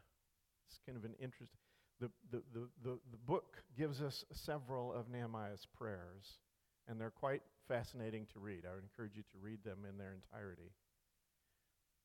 It's 0.68 0.80
kind 0.86 0.98
of 0.98 1.06
an 1.06 1.16
interesting. 1.20 1.60
The, 2.00 2.10
the, 2.32 2.44
the, 2.54 2.68
the, 2.84 3.00
the 3.12 3.18
book 3.26 3.58
gives 3.78 4.02
us 4.02 4.24
several 4.32 4.94
of 4.94 5.10
Nehemiah's 5.10 5.68
prayers, 5.78 6.40
and 6.88 7.00
they're 7.00 7.10
quite 7.10 7.42
fascinating 7.68 8.26
to 8.34 8.40
read. 8.40 8.64
I 8.66 8.74
would 8.74 8.84
encourage 8.84 9.16
you 9.16 9.24
to 9.24 9.38
read 9.42 9.64
them 9.64 9.80
in 9.90 9.98
their 9.98 10.14
entirety. 10.14 10.72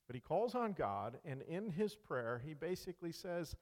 But 0.07 0.17
he 0.17 0.21
calls 0.21 0.55
on 0.55 0.73
God, 0.73 1.19
and 1.25 1.43
in 1.43 1.71
his 1.71 1.95
prayer, 1.95 2.43
he 2.45 2.55
basically 2.55 3.13
says, 3.13 3.55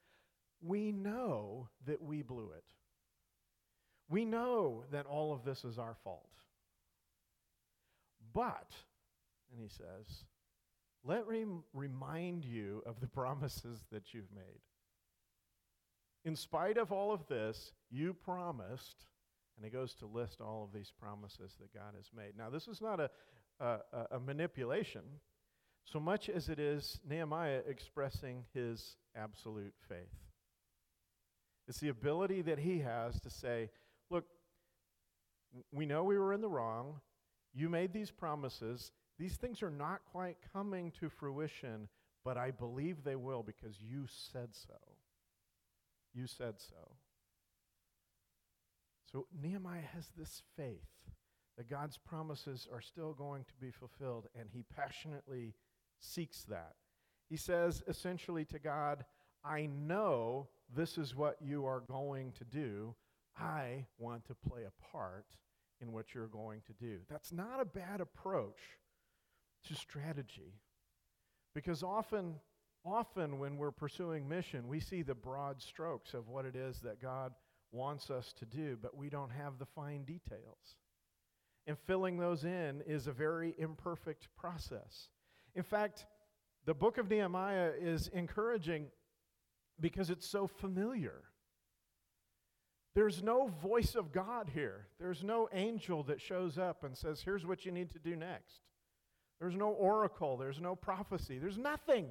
We 0.60 0.90
know 0.90 1.68
that 1.86 2.02
we 2.02 2.22
blew 2.22 2.50
it. 2.56 2.64
We 4.08 4.24
know 4.24 4.84
that 4.90 5.06
all 5.06 5.32
of 5.32 5.44
this 5.44 5.64
is 5.64 5.78
our 5.78 5.96
fault. 6.02 6.28
But, 8.32 8.72
and 9.50 9.60
he 9.60 9.68
says, 9.68 10.24
let 11.04 11.28
me 11.28 11.44
remind 11.72 12.44
you 12.44 12.82
of 12.86 13.00
the 13.00 13.06
promises 13.20 13.84
that 13.90 14.14
you've 14.14 14.32
made. 14.34 14.60
In 16.24 16.36
spite 16.36 16.78
of 16.78 16.92
all 16.92 17.12
of 17.12 17.26
this, 17.26 17.72
you 17.90 18.14
promised, 18.14 19.04
and 19.56 19.64
he 19.64 19.70
goes 19.70 19.94
to 19.94 20.06
list 20.06 20.40
all 20.40 20.62
of 20.62 20.72
these 20.72 20.92
promises 21.00 21.56
that 21.60 21.74
God 21.74 21.94
has 21.96 22.10
made. 22.14 22.36
Now, 22.38 22.48
this 22.48 22.68
is 22.68 22.80
not 22.80 23.00
a, 23.00 23.10
a, 23.58 23.78
a 24.12 24.20
manipulation 24.20 25.02
so 25.84 26.00
much 26.00 26.28
as 26.28 26.48
it 26.48 26.58
is 26.58 27.00
Nehemiah 27.08 27.60
expressing 27.66 28.44
his 28.54 28.96
absolute 29.16 29.74
faith. 29.88 30.14
It's 31.68 31.80
the 31.80 31.88
ability 31.88 32.42
that 32.42 32.58
he 32.58 32.80
has 32.80 33.20
to 33.20 33.30
say, 33.30 33.70
Look, 34.10 34.24
we 35.70 35.86
know 35.86 36.04
we 36.04 36.18
were 36.18 36.32
in 36.32 36.40
the 36.40 36.48
wrong. 36.48 37.00
You 37.54 37.68
made 37.68 37.92
these 37.92 38.10
promises. 38.10 38.90
These 39.22 39.36
things 39.36 39.62
are 39.62 39.70
not 39.70 40.00
quite 40.10 40.36
coming 40.52 40.90
to 40.98 41.08
fruition, 41.08 41.86
but 42.24 42.36
I 42.36 42.50
believe 42.50 43.04
they 43.04 43.14
will 43.14 43.44
because 43.44 43.76
you 43.80 44.06
said 44.08 44.48
so. 44.50 44.74
You 46.12 46.26
said 46.26 46.54
so. 46.58 46.90
So 49.12 49.28
Nehemiah 49.40 49.84
has 49.94 50.10
this 50.18 50.42
faith 50.56 50.88
that 51.56 51.70
God's 51.70 51.98
promises 51.98 52.66
are 52.72 52.80
still 52.80 53.12
going 53.12 53.44
to 53.44 53.54
be 53.60 53.70
fulfilled, 53.70 54.26
and 54.36 54.48
he 54.52 54.64
passionately 54.76 55.54
seeks 56.00 56.42
that. 56.48 56.74
He 57.30 57.36
says 57.36 57.84
essentially 57.86 58.44
to 58.46 58.58
God, 58.58 59.04
I 59.44 59.66
know 59.66 60.48
this 60.74 60.98
is 60.98 61.14
what 61.14 61.36
you 61.40 61.64
are 61.64 61.84
going 61.86 62.32
to 62.38 62.44
do. 62.44 62.96
I 63.38 63.86
want 64.00 64.24
to 64.24 64.34
play 64.34 64.62
a 64.64 64.92
part 64.92 65.26
in 65.80 65.92
what 65.92 66.12
you're 66.12 66.26
going 66.26 66.62
to 66.66 66.72
do. 66.72 66.98
That's 67.08 67.30
not 67.30 67.60
a 67.60 67.64
bad 67.64 68.00
approach 68.00 68.58
to 69.64 69.74
strategy. 69.74 70.54
Because 71.54 71.82
often, 71.82 72.36
often 72.84 73.38
when 73.38 73.56
we're 73.56 73.70
pursuing 73.70 74.28
mission, 74.28 74.68
we 74.68 74.80
see 74.80 75.02
the 75.02 75.14
broad 75.14 75.60
strokes 75.60 76.14
of 76.14 76.28
what 76.28 76.44
it 76.44 76.56
is 76.56 76.80
that 76.80 77.00
God 77.00 77.32
wants 77.72 78.10
us 78.10 78.32
to 78.38 78.44
do, 78.44 78.78
but 78.80 78.96
we 78.96 79.08
don't 79.08 79.30
have 79.30 79.58
the 79.58 79.66
fine 79.66 80.04
details. 80.04 80.76
And 81.66 81.78
filling 81.78 82.18
those 82.18 82.44
in 82.44 82.82
is 82.86 83.06
a 83.06 83.12
very 83.12 83.54
imperfect 83.58 84.28
process. 84.36 85.08
In 85.54 85.62
fact, 85.62 86.06
the 86.64 86.74
book 86.74 86.98
of 86.98 87.08
Nehemiah 87.08 87.72
is 87.78 88.08
encouraging 88.08 88.86
because 89.80 90.10
it's 90.10 90.28
so 90.28 90.46
familiar. 90.46 91.22
There's 92.94 93.22
no 93.22 93.46
voice 93.62 93.94
of 93.94 94.12
God 94.12 94.50
here. 94.52 94.86
There's 94.98 95.24
no 95.24 95.48
angel 95.52 96.02
that 96.04 96.20
shows 96.20 96.58
up 96.58 96.84
and 96.84 96.96
says, 96.96 97.22
Here's 97.22 97.46
what 97.46 97.64
you 97.64 97.72
need 97.72 97.90
to 97.92 97.98
do 97.98 98.16
next. 98.16 98.60
There's 99.42 99.56
no 99.56 99.70
oracle. 99.70 100.36
There's 100.36 100.60
no 100.60 100.76
prophecy. 100.76 101.36
There's 101.36 101.58
nothing. 101.58 102.06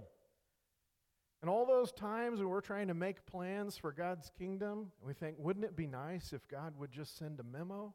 And 1.41 1.50
all 1.50 1.65
those 1.65 1.93
times 1.93 2.39
when 2.39 2.50
we're 2.50 2.59
trying 2.59 2.89
to 2.89 2.93
make 2.93 3.25
plans 3.25 3.77
for 3.77 3.93
God's 3.93 4.29
kingdom, 4.38 4.91
we 5.01 5.13
think, 5.13 5.38
wouldn't 5.39 5.63
it 5.63 5.77
be 5.77 5.88
nice 5.88 6.33
if 6.33 6.45
God 6.50 6.73
would 6.77 6.91
just 6.91 7.17
send 7.17 7.39
a 7.39 7.43
memo? 7.43 7.93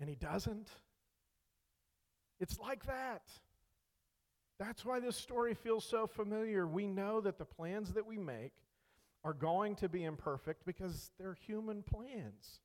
And 0.00 0.08
He 0.08 0.16
doesn't. 0.16 0.66
It's 2.40 2.58
like 2.58 2.86
that. 2.86 3.22
That's 4.58 4.84
why 4.84 4.98
this 4.98 5.14
story 5.14 5.54
feels 5.54 5.84
so 5.84 6.08
familiar. 6.08 6.66
We 6.66 6.88
know 6.88 7.20
that 7.20 7.38
the 7.38 7.44
plans 7.44 7.92
that 7.92 8.04
we 8.04 8.18
make 8.18 8.52
are 9.22 9.32
going 9.32 9.76
to 9.76 9.88
be 9.88 10.02
imperfect 10.02 10.66
because 10.66 11.12
they're 11.20 11.36
human 11.46 11.84
plans. 11.84 12.58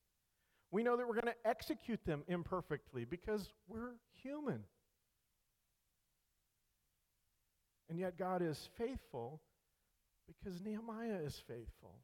We 0.71 0.81
know 0.81 0.97
that 0.97 1.07
we're 1.07 1.13
going 1.13 1.27
to 1.27 1.47
execute 1.47 2.03
them 2.05 2.23
imperfectly 2.27 3.05
because 3.05 3.53
we're 3.67 3.93
human. 4.23 4.63
And 7.95 8.01
yet 8.01 8.17
God 8.17 8.41
is 8.41 8.59
faithful 8.77 9.39
because 10.27 10.59
Nehemiah 10.59 11.21
is 11.25 11.41
faithful. 11.47 11.95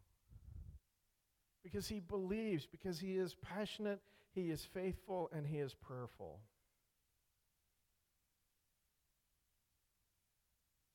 Because 1.65 1.85
he 1.85 1.99
believes, 1.99 2.65
because 2.65 2.97
he 2.97 3.17
is 3.17 3.35
passionate, 3.41 3.99
he 4.33 4.43
is 4.43 4.65
faithful, 4.73 5.29
and 5.35 5.45
he 5.45 5.57
is 5.57 5.73
prayerful. 5.73 6.39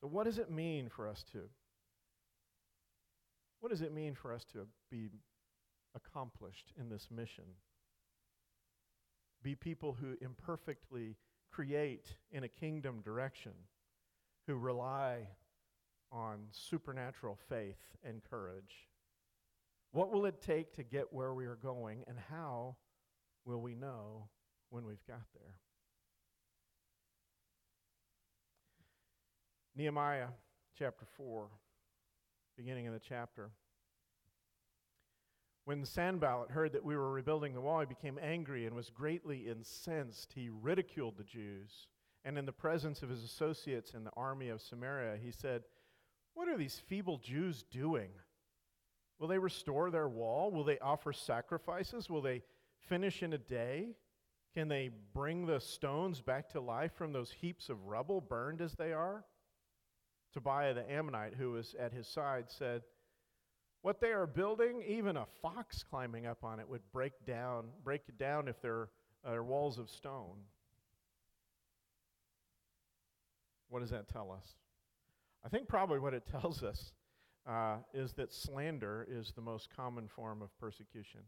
So, 0.01 0.07
what 0.07 0.25
does 0.25 0.39
it 0.39 0.51
mean 0.51 0.89
for 0.89 1.07
us 1.07 1.23
to 1.33 1.41
what 3.61 3.69
does 3.69 3.83
it 3.83 3.93
mean 3.93 4.15
for 4.15 4.33
us 4.33 4.47
to 4.55 4.67
be 4.91 5.11
accomplished 5.95 6.73
in 6.81 6.89
this 6.89 7.09
mission? 7.15 7.45
Be 9.43 9.57
people 9.57 9.95
who 10.01 10.17
imperfectly 10.23 11.17
create 11.53 12.07
in 12.33 12.45
a 12.45 12.49
kingdom 12.49 13.03
direction, 13.05 13.53
who 14.47 14.57
rely 14.57 15.29
on 16.13 16.47
supernatural 16.51 17.39
faith 17.49 17.81
and 18.05 18.23
courage. 18.23 18.89
What 19.93 20.13
will 20.13 20.27
it 20.27 20.41
take 20.41 20.73
to 20.75 20.83
get 20.83 21.13
where 21.13 21.35
we 21.35 21.47
are 21.47 21.57
going, 21.57 22.05
and 22.07 22.19
how 22.31 22.77
will 23.45 23.61
we 23.61 23.75
know 23.75 24.29
when 24.71 24.85
we've 24.85 25.07
got 25.07 25.23
there? 25.35 25.55
Nehemiah 29.75 30.29
chapter 30.79 31.05
4 31.17 31.49
beginning 32.57 32.87
of 32.87 32.95
the 32.95 33.01
chapter. 33.01 33.51
When 35.65 35.85
Sanballat 35.85 36.51
heard 36.51 36.73
that 36.73 36.85
we 36.85 36.97
were 36.97 37.11
rebuilding 37.11 37.53
the 37.53 37.61
wall, 37.61 37.81
he 37.81 37.87
became 37.87 38.19
angry 38.23 38.67
and 38.67 38.75
was 38.75 38.89
greatly 38.89 39.49
incensed. 39.49 40.33
He 40.35 40.49
ridiculed 40.49 41.19
the 41.19 41.25
Jews 41.25 41.89
and 42.27 42.37
in 42.37 42.45
the 42.45 42.53
presence 42.53 43.03
of 43.03 43.09
his 43.09 43.23
associates 43.23 43.95
in 43.95 44.03
the 44.03 44.11
army 44.17 44.49
of 44.49 44.61
Samaria, 44.61 45.17
he 45.23 45.31
said, 45.31 45.63
What 46.35 46.49
are 46.49 46.59
these 46.59 46.83
feeble 46.89 47.19
Jews 47.19 47.65
doing? 47.71 48.11
Will 49.21 49.29
they 49.29 49.39
restore 49.39 49.93
their 49.93 50.09
wall? 50.09 50.51
Will 50.51 50.65
they 50.65 50.81
offer 50.81 51.13
sacrifices? 51.13 52.11
Will 52.11 52.21
they 52.21 52.43
finish 52.89 53.23
in 53.23 53.33
a 53.33 53.39
day? 53.39 53.95
Can 54.55 54.67
they 54.67 54.91
bring 55.15 55.47
the 55.47 55.61
stones 55.61 56.21
back 56.21 56.49
to 56.51 56.61
life 56.61 56.93
from 56.97 57.13
those 57.13 57.31
heaps 57.31 57.69
of 57.69 57.87
rubble, 57.87 58.21
burned 58.21 58.61
as 58.61 58.75
they 58.75 58.93
are? 58.93 59.25
Tobiah 60.33 60.75
the 60.75 60.91
Ammonite, 60.91 61.35
who 61.35 61.53
was 61.53 61.77
at 61.79 61.93
his 61.93 62.09
side, 62.09 62.47
said, 62.51 62.83
What 63.83 64.01
they 64.01 64.11
are 64.11 64.27
building, 64.27 64.83
even 64.85 65.17
a 65.17 65.27
fox 65.41 65.85
climbing 65.89 66.27
up 66.27 66.43
on 66.43 66.59
it 66.59 66.69
would 66.69 66.83
break 66.93 67.13
down, 67.25 67.69
break 67.85 68.03
it 68.09 68.19
down 68.19 68.49
if 68.49 68.61
there 68.61 68.89
are 69.25 69.45
walls 69.45 69.79
of 69.79 69.89
stone. 69.89 70.39
What 73.69 73.81
does 73.81 73.91
that 73.91 74.09
tell 74.09 74.31
us? 74.33 74.55
I 75.45 75.49
think 75.49 75.69
probably 75.69 75.99
what 75.99 76.15
it 76.15 76.25
tells 76.31 76.63
us 76.63 76.93
uh, 77.49 77.77
is 77.95 78.13
that 78.15 78.33
slander 78.33 79.07
is 79.09 79.33
the 79.35 79.43
most 79.43 79.69
common 79.75 80.09
form 80.09 80.43
of 80.43 80.57
persecution. 80.59 81.21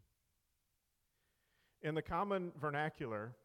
In 1.83 1.95
the 1.95 2.03
common 2.03 2.51
vernacular, 2.61 3.37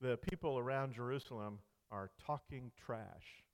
the 0.00 0.18
people 0.18 0.58
around 0.58 0.92
Jerusalem 0.92 1.58
are 1.90 2.10
talking 2.26 2.70
trash. 2.76 3.44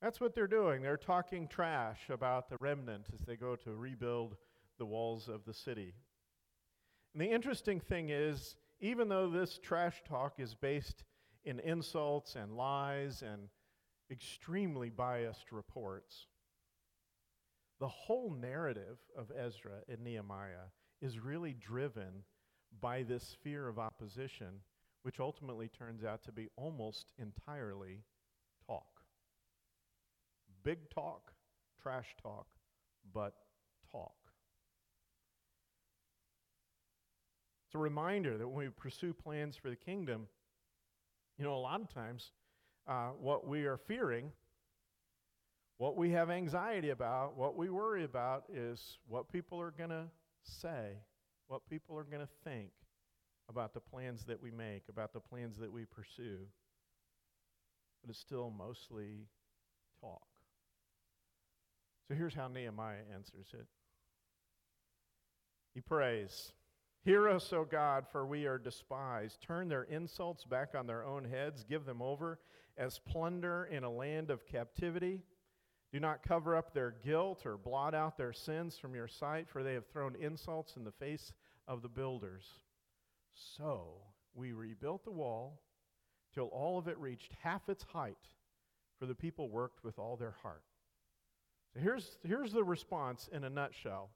That's 0.00 0.20
what 0.20 0.34
they're 0.34 0.46
doing. 0.46 0.80
They're 0.80 0.96
talking 0.96 1.46
trash 1.46 2.08
about 2.08 2.48
the 2.48 2.56
remnant 2.60 3.08
as 3.12 3.20
they 3.20 3.36
go 3.36 3.56
to 3.56 3.74
rebuild 3.74 4.36
the 4.78 4.86
walls 4.86 5.28
of 5.28 5.44
the 5.44 5.52
city. 5.52 5.92
And 7.12 7.20
the 7.20 7.30
interesting 7.30 7.80
thing 7.80 8.08
is, 8.08 8.56
even 8.80 9.08
though 9.08 9.28
this 9.28 9.58
trash 9.62 10.02
talk 10.08 10.34
is 10.38 10.54
based 10.54 11.04
in 11.44 11.60
insults 11.60 12.36
and 12.36 12.56
lies 12.56 13.22
and 13.22 13.48
extremely 14.10 14.90
biased 14.90 15.52
reports. 15.52 16.26
The 17.78 17.88
whole 17.88 18.30
narrative 18.38 18.98
of 19.16 19.30
Ezra 19.36 19.80
and 19.88 20.00
Nehemiah 20.00 20.68
is 21.00 21.18
really 21.18 21.54
driven 21.54 22.24
by 22.80 23.02
this 23.02 23.36
fear 23.42 23.68
of 23.68 23.78
opposition, 23.78 24.60
which 25.02 25.18
ultimately 25.18 25.68
turns 25.68 26.04
out 26.04 26.22
to 26.24 26.32
be 26.32 26.48
almost 26.56 27.12
entirely 27.18 28.02
talk. 28.66 29.00
Big 30.62 30.90
talk, 30.90 31.32
trash 31.82 32.14
talk, 32.22 32.46
but 33.14 33.34
talk. 33.90 34.12
It's 37.66 37.74
a 37.74 37.78
reminder 37.78 38.36
that 38.36 38.48
when 38.48 38.66
we 38.66 38.70
pursue 38.70 39.14
plans 39.14 39.56
for 39.56 39.70
the 39.70 39.76
kingdom, 39.76 40.26
you 41.40 41.46
know, 41.46 41.54
a 41.54 41.56
lot 41.56 41.80
of 41.80 41.88
times, 41.88 42.32
uh, 42.86 43.08
what 43.18 43.48
we 43.48 43.64
are 43.64 43.78
fearing, 43.78 44.30
what 45.78 45.96
we 45.96 46.10
have 46.10 46.28
anxiety 46.28 46.90
about, 46.90 47.34
what 47.34 47.56
we 47.56 47.70
worry 47.70 48.04
about 48.04 48.44
is 48.52 48.98
what 49.08 49.32
people 49.32 49.58
are 49.58 49.70
going 49.70 49.88
to 49.88 50.04
say, 50.44 50.98
what 51.48 51.62
people 51.70 51.96
are 51.96 52.04
going 52.04 52.20
to 52.20 52.28
think 52.44 52.68
about 53.48 53.72
the 53.72 53.80
plans 53.80 54.26
that 54.26 54.42
we 54.42 54.50
make, 54.50 54.82
about 54.90 55.14
the 55.14 55.20
plans 55.20 55.56
that 55.56 55.72
we 55.72 55.86
pursue. 55.86 56.40
But 58.02 58.10
it's 58.10 58.20
still 58.20 58.52
mostly 58.54 59.26
talk. 60.02 60.20
So 62.06 62.14
here's 62.16 62.34
how 62.34 62.48
Nehemiah 62.48 63.04
answers 63.14 63.46
it. 63.54 63.66
He 65.72 65.80
prays, 65.80 66.52
Hear 67.02 67.30
us, 67.30 67.50
O 67.54 67.64
God, 67.64 68.04
for 68.12 68.26
we 68.26 68.46
are 68.46 68.58
despised. 68.58 69.40
Turn 69.40 69.68
their 69.68 69.84
insults 69.84 70.44
back 70.44 70.74
on 70.74 70.86
their 70.86 71.02
own 71.02 71.24
heads. 71.24 71.64
Give 71.64 71.86
them 71.86 72.02
over 72.02 72.38
as 72.76 72.98
plunder 72.98 73.66
in 73.70 73.84
a 73.84 73.90
land 73.90 74.30
of 74.30 74.44
captivity. 74.46 75.22
Do 75.92 75.98
not 75.98 76.22
cover 76.22 76.54
up 76.54 76.74
their 76.74 76.94
guilt 77.02 77.46
or 77.46 77.56
blot 77.56 77.94
out 77.94 78.18
their 78.18 78.34
sins 78.34 78.76
from 78.76 78.94
your 78.94 79.08
sight, 79.08 79.48
for 79.48 79.62
they 79.62 79.72
have 79.74 79.86
thrown 79.86 80.14
insults 80.14 80.76
in 80.76 80.84
the 80.84 80.92
face 80.92 81.32
of 81.66 81.80
the 81.80 81.88
builders. 81.88 82.44
So 83.32 84.02
we 84.34 84.52
rebuilt 84.52 85.04
the 85.04 85.10
wall 85.10 85.62
till 86.34 86.46
all 86.48 86.78
of 86.78 86.86
it 86.86 86.98
reached 86.98 87.32
half 87.42 87.68
its 87.70 87.82
height, 87.82 88.28
for 88.98 89.06
the 89.06 89.14
people 89.14 89.48
worked 89.48 89.82
with 89.82 89.98
all 89.98 90.16
their 90.16 90.36
heart. 90.42 90.62
So 91.72 91.80
here's, 91.80 92.18
here's 92.22 92.52
the 92.52 92.62
response 92.62 93.28
in 93.32 93.44
a 93.44 93.50
nutshell 93.50 94.10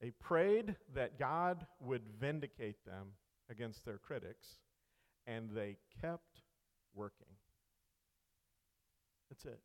they 0.00 0.10
prayed 0.10 0.76
that 0.94 1.18
God 1.18 1.66
would 1.80 2.02
vindicate 2.20 2.84
them 2.84 3.08
against 3.50 3.84
their 3.84 3.98
critics, 3.98 4.56
and 5.26 5.50
they 5.50 5.76
kept 6.00 6.42
working. 6.94 7.26
That's 9.30 9.44
it. 9.44 9.60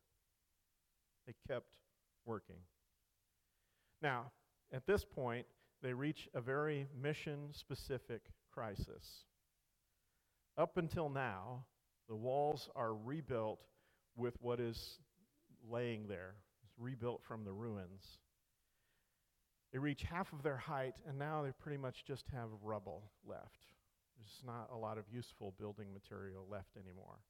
They 1.26 1.34
kept 1.46 1.76
working. 2.24 2.56
Now, 4.00 4.32
at 4.72 4.86
this 4.86 5.04
point, 5.04 5.46
they 5.82 5.92
reach 5.92 6.28
a 6.34 6.40
very 6.40 6.86
mission 7.00 7.48
specific 7.52 8.22
crisis. 8.52 9.24
Up 10.56 10.76
until 10.76 11.08
now, 11.08 11.64
the 12.08 12.16
walls 12.16 12.68
are 12.74 12.94
rebuilt 12.94 13.60
with 14.16 14.34
what 14.40 14.60
is 14.60 14.98
laying 15.70 16.06
there, 16.06 16.34
it's 16.64 16.74
rebuilt 16.78 17.22
from 17.26 17.44
the 17.44 17.52
ruins. 17.52 18.18
They 19.72 19.78
reach 19.78 20.02
half 20.02 20.32
of 20.32 20.42
their 20.42 20.58
height, 20.58 20.94
and 21.08 21.18
now 21.18 21.42
they 21.42 21.52
pretty 21.52 21.78
much 21.78 22.04
just 22.04 22.26
have 22.34 22.48
rubble 22.62 23.04
left. 23.26 23.66
There's 24.18 24.42
not 24.46 24.68
a 24.72 24.76
lot 24.76 24.98
of 24.98 25.04
useful 25.10 25.54
building 25.58 25.92
material 25.92 26.46
left 26.50 26.76
anymore. 26.76 27.20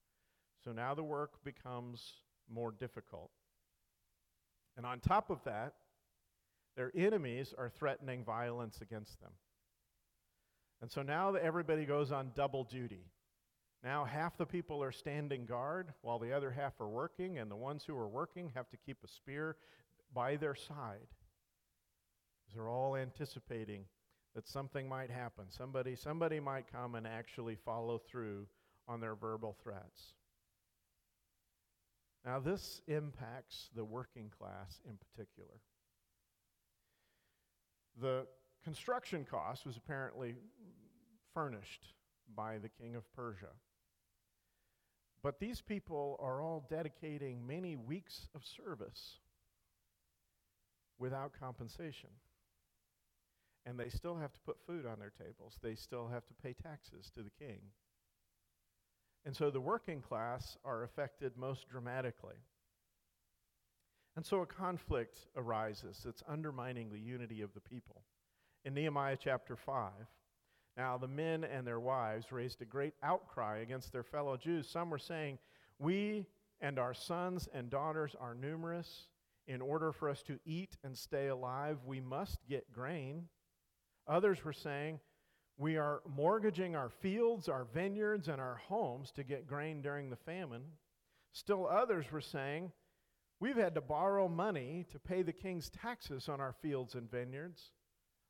So 0.65 0.73
now 0.73 0.95
the 0.95 1.05
work 1.05 1.45
becomes 1.45 2.15
more 2.53 2.73
difficult. 2.73 3.31
And 4.77 4.85
on 4.85 4.99
top 4.99 5.31
of 5.31 5.43
that, 5.45 5.75
their 6.77 6.91
enemies 6.97 7.55
are 7.57 7.69
threatening 7.69 8.25
violence 8.25 8.81
against 8.81 9.21
them. 9.21 9.33
And 10.81 10.91
so 10.91 11.03
now 11.03 11.35
everybody 11.35 11.85
goes 11.85 12.11
on 12.11 12.33
double 12.35 12.65
duty. 12.65 13.05
Now 13.85 14.05
half 14.05 14.37
the 14.37 14.47
people 14.47 14.83
are 14.83 14.93
standing 14.93 15.45
guard 15.45 15.93
while 16.03 16.19
the 16.19 16.33
other 16.33 16.51
half 16.51 16.81
are 16.81 16.89
working, 16.89 17.39
and 17.39 17.51
the 17.51 17.57
ones 17.57 17.85
who 17.87 17.97
are 17.97 18.09
working 18.09 18.51
have 18.55 18.69
to 18.71 18.77
keep 18.77 18.99
a 19.05 19.09
spear 19.09 19.57
by 20.13 20.37
their 20.37 20.57
side 20.57 21.07
they're 22.55 22.69
all 22.69 22.97
anticipating 22.97 23.85
that 24.35 24.49
something 24.49 24.89
might 24.89 25.11
happen. 25.11 25.45
Somebody, 25.49 25.95
somebody 25.97 26.41
might 26.41 26.71
come 26.71 26.95
and 26.95 27.07
actually 27.07 27.57
follow 27.57 27.99
through 27.99 28.47
on 28.89 29.01
their 29.01 29.15
verbal 29.15 29.57
threats. 29.63 30.15
Now, 32.25 32.39
this 32.39 32.81
impacts 32.87 33.69
the 33.75 33.85
working 33.85 34.31
class 34.39 34.81
in 34.89 34.97
particular. 34.97 35.61
The 38.01 38.27
construction 38.65 39.27
cost 39.29 39.67
was 39.67 39.77
apparently 39.77 40.37
furnished 41.35 41.95
by 42.35 42.59
the 42.59 42.69
king 42.69 42.95
of 42.95 43.05
Persia. 43.15 43.51
But 45.23 45.41
these 45.41 45.61
people 45.61 46.17
are 46.21 46.41
all 46.41 46.67
dedicating 46.69 47.47
many 47.47 47.77
weeks 47.77 48.29
of 48.35 48.45
service 48.45 49.19
without 50.99 51.33
compensation 51.39 52.11
and 53.67 53.79
they 53.79 53.89
still 53.89 54.17
have 54.17 54.33
to 54.33 54.41
put 54.41 54.65
food 54.67 54.87
on 54.87 54.99
their 54.99 55.13
tables. 55.17 55.59
They 55.63 55.75
still 55.75 56.09
have 56.09 56.27
to 56.27 56.35
pay 56.35 56.53
taxes 56.53 57.11
to 57.15 57.23
the 57.23 57.31
king. 57.31 57.61
And 59.25 59.37
so 59.37 59.51
the 59.51 59.61
working 59.61 60.01
class 60.01 60.57
are 60.65 60.83
affected 60.83 61.37
most 61.37 61.69
dramatically. 61.69 62.35
And 64.17 64.27
so 64.27 64.43
a 64.43 64.47
conflict 64.47 65.17
arises 65.37 66.03
that's 66.05 66.23
undermining 66.29 66.91
the 66.91 66.99
unity 66.99 67.41
of 67.41 67.55
the 67.55 67.61
people. 67.61 68.03
In 68.65 68.75
Nehemiah 68.75 69.17
chapter 69.19 69.57
5, 69.57 69.91
now 70.77 70.99
the 70.99 71.09
men 71.09 71.45
and 71.45 71.67
their 71.67 71.81
wives 71.81 72.33
raised 72.33 72.61
a 72.63 72.67
great 72.67 72.95
outcry 73.03 73.59
against 73.59 73.93
their 73.93 74.03
fellow 74.03 74.37
Jews. 74.37 74.69
Some 74.69 74.91
were 74.91 74.99
saying, 74.99 75.39
We 75.79 76.27
and 76.61 76.79
our 76.79 76.95
sons 76.95 77.49
and 77.53 77.71
daughters 77.71 78.15
are 78.19 78.35
numerous. 78.35 79.09
In 79.49 79.61
order 79.61 79.93
for 79.93 80.09
us 80.09 80.23
to 80.25 80.39
eat 80.45 80.77
and 80.85 80.97
stay 80.97 81.29
alive, 81.29 81.79
we 81.85 82.01
must 82.01 82.39
get 82.49 82.73
grain. 82.73 83.29
Others 84.07 84.45
were 84.45 84.53
saying, 84.53 85.01
we 85.59 85.77
are 85.77 86.03
mortgaging 86.17 86.75
our 86.75 86.89
fields, 86.89 87.49
our 87.49 87.67
vineyards, 87.73 88.29
and 88.29 88.41
our 88.41 88.57
homes 88.57 89.13
to 89.13 89.23
get 89.23 89.47
grain 89.47 89.83
during 89.83 90.11
the 90.11 90.17
famine. 90.17 90.65
Still 91.33 91.69
others 91.69 92.11
were 92.11 92.21
saying, 92.21 92.73
We've 93.39 93.57
had 93.57 93.75
to 93.75 93.81
borrow 93.81 94.29
money 94.29 94.87
to 94.93 95.01
pay 95.01 95.23
the 95.23 95.33
king's 95.33 95.69
taxes 95.69 96.29
on 96.29 96.41
our 96.41 96.55
fields 96.63 96.95
and 96.95 97.11
vineyards. 97.11 97.73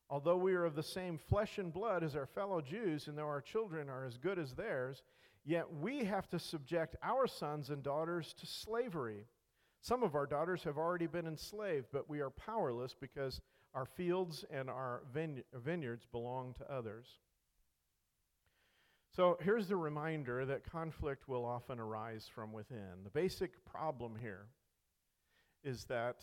Although 0.09 0.39
we 0.39 0.55
are 0.55 0.65
of 0.65 0.75
the 0.75 0.83
same 0.83 1.19
flesh 1.19 1.59
and 1.59 1.73
blood 1.73 2.03
as 2.03 2.17
our 2.17 2.27
fellow 2.27 2.61
Jews, 2.61 3.09
and 3.09 3.17
though 3.17 3.27
our 3.27 3.43
children 3.43 3.89
are 3.89 4.05
as 4.05 4.17
good 4.17 4.39
as 4.39 4.55
theirs, 4.55 5.03
yet 5.45 5.73
we 5.73 6.05
have 6.05 6.29
to 6.31 6.39
subject 6.39 6.97
our 7.03 7.27
sons 7.27 7.71
and 7.71 7.83
daughters 7.83 8.35
to 8.41 8.47
slavery. 8.47 9.27
Some 9.81 10.03
of 10.03 10.15
our 10.15 10.27
daughters 10.27 10.65
have 10.65 10.79
already 10.79 11.07
been 11.07 11.27
enslaved, 11.27 11.87
but 11.93 12.09
we 12.09 12.21
are 12.21 12.31
powerless 12.31 12.95
because 12.99 13.41
our 13.75 13.87
fields 13.87 14.45
and 14.51 14.69
our 14.69 15.03
vineyards 15.15 16.05
belong 16.11 16.55
to 16.59 16.73
others. 16.73 17.07
So 19.15 19.37
here's 19.43 19.69
the 19.69 19.77
reminder 19.77 20.47
that 20.47 20.71
conflict 20.71 21.29
will 21.29 21.45
often 21.45 21.79
arise 21.79 22.29
from 22.35 22.53
within. 22.53 23.05
The 23.05 23.11
basic 23.11 23.65
problem 23.65 24.15
here 24.21 24.47
is 25.63 25.85
that 25.85 26.17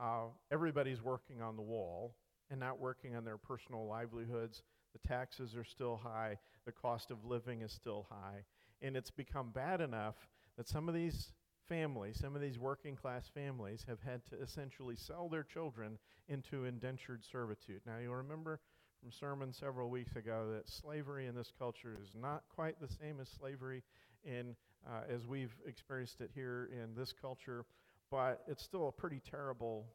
uh, 0.00 0.26
everybody's 0.50 1.02
working 1.02 1.42
on 1.42 1.56
the 1.56 1.62
wall 1.62 2.14
and 2.50 2.60
not 2.60 2.80
working 2.80 3.16
on 3.16 3.24
their 3.24 3.36
personal 3.36 3.86
livelihoods. 3.86 4.62
The 4.92 5.08
taxes 5.08 5.56
are 5.56 5.64
still 5.64 5.96
high, 5.96 6.38
the 6.66 6.72
cost 6.72 7.10
of 7.10 7.24
living 7.24 7.62
is 7.62 7.72
still 7.72 8.06
high, 8.08 8.44
and 8.82 8.96
it's 8.96 9.10
become 9.10 9.50
bad 9.50 9.80
enough 9.80 10.14
that 10.56 10.68
some 10.68 10.88
of 10.88 10.94
these 10.94 11.32
families, 11.70 12.18
some 12.18 12.34
of 12.34 12.42
these 12.42 12.58
working 12.58 12.96
class 12.96 13.30
families, 13.32 13.84
have 13.86 14.00
had 14.02 14.20
to 14.26 14.42
essentially 14.42 14.96
sell 14.96 15.28
their 15.28 15.44
children 15.44 15.98
into 16.28 16.64
indentured 16.64 17.24
servitude. 17.24 17.80
Now, 17.86 17.98
you'll 18.02 18.16
remember 18.16 18.58
from 19.00 19.12
sermon 19.12 19.52
several 19.52 19.88
weeks 19.88 20.16
ago 20.16 20.48
that 20.52 20.68
slavery 20.68 21.28
in 21.28 21.34
this 21.36 21.52
culture 21.56 21.96
is 22.02 22.10
not 22.20 22.42
quite 22.54 22.80
the 22.80 22.88
same 22.88 23.20
as 23.20 23.28
slavery 23.28 23.84
in 24.24 24.56
uh, 24.86 25.02
as 25.08 25.26
we've 25.28 25.54
experienced 25.64 26.20
it 26.20 26.30
here 26.34 26.68
in 26.72 26.94
this 26.94 27.12
culture, 27.12 27.64
but 28.10 28.42
it's 28.48 28.64
still 28.64 28.88
a 28.88 28.92
pretty 28.92 29.20
terrible 29.30 29.86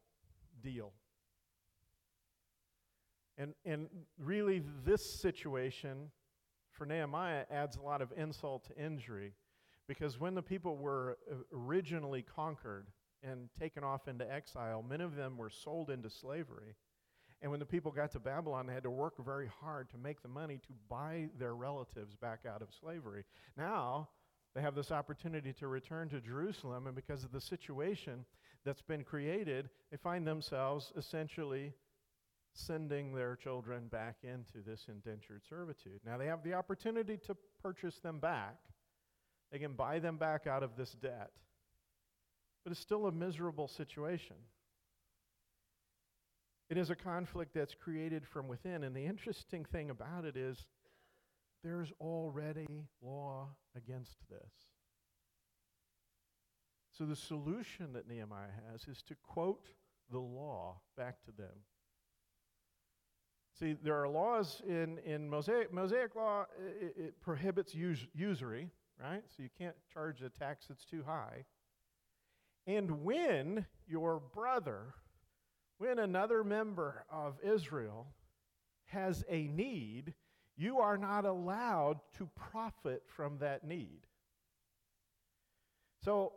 deal. 0.62 0.92
And 3.36 3.52
and 3.66 3.88
really 4.18 4.62
this 4.84 5.20
situation 5.20 6.10
for 6.70 6.86
Nehemiah 6.86 7.44
adds 7.50 7.76
a 7.76 7.82
lot 7.82 8.00
of 8.00 8.12
insult 8.16 8.64
to 8.68 8.82
injury 8.82 9.34
because 9.88 10.18
when 10.20 10.34
the 10.34 10.42
people 10.42 10.76
were 10.76 11.18
uh, 11.30 11.36
originally 11.52 12.22
conquered 12.22 12.86
and 13.22 13.48
taken 13.58 13.84
off 13.84 14.08
into 14.08 14.30
exile, 14.30 14.84
many 14.88 15.04
of 15.04 15.16
them 15.16 15.36
were 15.36 15.50
sold 15.50 15.90
into 15.90 16.10
slavery. 16.10 16.74
And 17.42 17.50
when 17.50 17.60
the 17.60 17.66
people 17.66 17.92
got 17.92 18.12
to 18.12 18.20
Babylon, 18.20 18.66
they 18.66 18.74
had 18.74 18.82
to 18.84 18.90
work 18.90 19.14
very 19.24 19.48
hard 19.60 19.90
to 19.90 19.98
make 19.98 20.22
the 20.22 20.28
money 20.28 20.58
to 20.66 20.72
buy 20.88 21.28
their 21.38 21.54
relatives 21.54 22.16
back 22.16 22.40
out 22.48 22.62
of 22.62 22.68
slavery. 22.80 23.24
Now, 23.56 24.08
they 24.54 24.62
have 24.62 24.74
this 24.74 24.90
opportunity 24.90 25.52
to 25.54 25.68
return 25.68 26.08
to 26.08 26.20
Jerusalem, 26.20 26.86
and 26.86 26.96
because 26.96 27.24
of 27.24 27.32
the 27.32 27.40
situation 27.40 28.24
that's 28.64 28.80
been 28.80 29.04
created, 29.04 29.68
they 29.90 29.98
find 29.98 30.26
themselves 30.26 30.92
essentially 30.96 31.74
sending 32.54 33.14
their 33.14 33.36
children 33.36 33.88
back 33.88 34.16
into 34.22 34.66
this 34.66 34.86
indentured 34.88 35.42
servitude. 35.46 36.00
Now, 36.06 36.16
they 36.16 36.26
have 36.26 36.42
the 36.42 36.54
opportunity 36.54 37.18
to 37.26 37.36
purchase 37.62 37.98
them 37.98 38.18
back, 38.18 38.56
they 39.52 39.58
can 39.58 39.72
buy 39.72 39.98
them 39.98 40.16
back 40.16 40.46
out 40.46 40.62
of 40.62 40.76
this 40.76 40.92
debt, 40.92 41.30
but 42.64 42.72
it's 42.72 42.80
still 42.80 43.06
a 43.06 43.12
miserable 43.12 43.68
situation. 43.68 44.36
It 46.68 46.76
is 46.76 46.90
a 46.90 46.96
conflict 46.96 47.54
that's 47.54 47.74
created 47.74 48.26
from 48.26 48.48
within. 48.48 48.82
And 48.82 48.94
the 48.94 49.04
interesting 49.04 49.64
thing 49.64 49.90
about 49.90 50.24
it 50.24 50.36
is 50.36 50.66
there's 51.62 51.92
already 52.00 52.86
law 53.00 53.50
against 53.76 54.16
this. 54.28 54.52
So 56.96 57.04
the 57.04 57.16
solution 57.16 57.92
that 57.92 58.08
Nehemiah 58.08 58.48
has 58.70 58.88
is 58.88 59.02
to 59.02 59.14
quote 59.22 59.68
the 60.10 60.18
law 60.18 60.80
back 60.96 61.22
to 61.24 61.32
them. 61.32 61.54
See, 63.58 63.76
there 63.82 64.00
are 64.00 64.08
laws 64.08 64.60
in, 64.66 64.98
in 65.04 65.28
Mosaic, 65.28 65.72
Mosaic 65.72 66.14
law, 66.14 66.46
it, 66.80 66.94
it 66.96 67.20
prohibits 67.20 67.74
us, 67.74 68.06
usury, 68.14 68.70
right? 69.00 69.22
So 69.36 69.42
you 69.42 69.50
can't 69.58 69.76
charge 69.92 70.22
a 70.22 70.28
tax 70.28 70.66
that's 70.68 70.84
too 70.84 71.02
high. 71.06 71.44
And 72.66 73.04
when 73.04 73.66
your 73.86 74.20
brother 74.34 74.94
when 75.78 75.98
another 75.98 76.42
member 76.42 77.04
of 77.10 77.38
Israel 77.42 78.06
has 78.86 79.24
a 79.28 79.46
need, 79.48 80.14
you 80.56 80.78
are 80.78 80.96
not 80.96 81.24
allowed 81.24 82.00
to 82.16 82.28
profit 82.34 83.02
from 83.06 83.38
that 83.38 83.64
need. 83.64 84.00
So, 86.02 86.32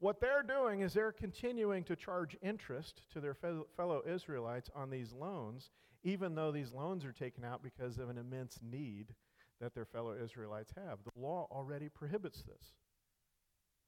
what 0.00 0.20
they're 0.20 0.42
doing 0.42 0.80
is 0.80 0.92
they're 0.92 1.12
continuing 1.12 1.84
to 1.84 1.94
charge 1.94 2.36
interest 2.42 3.02
to 3.12 3.20
their 3.20 3.36
fellow 3.76 4.02
Israelites 4.04 4.68
on 4.74 4.90
these 4.90 5.12
loans, 5.12 5.70
even 6.02 6.34
though 6.34 6.50
these 6.50 6.72
loans 6.72 7.04
are 7.04 7.12
taken 7.12 7.44
out 7.44 7.62
because 7.62 7.98
of 7.98 8.10
an 8.10 8.18
immense 8.18 8.58
need 8.60 9.14
that 9.62 9.74
their 9.74 9.84
fellow 9.84 10.14
Israelites 10.22 10.72
have. 10.76 10.98
The 11.04 11.20
law 11.20 11.46
already 11.50 11.88
prohibits 11.88 12.42
this. 12.42 12.74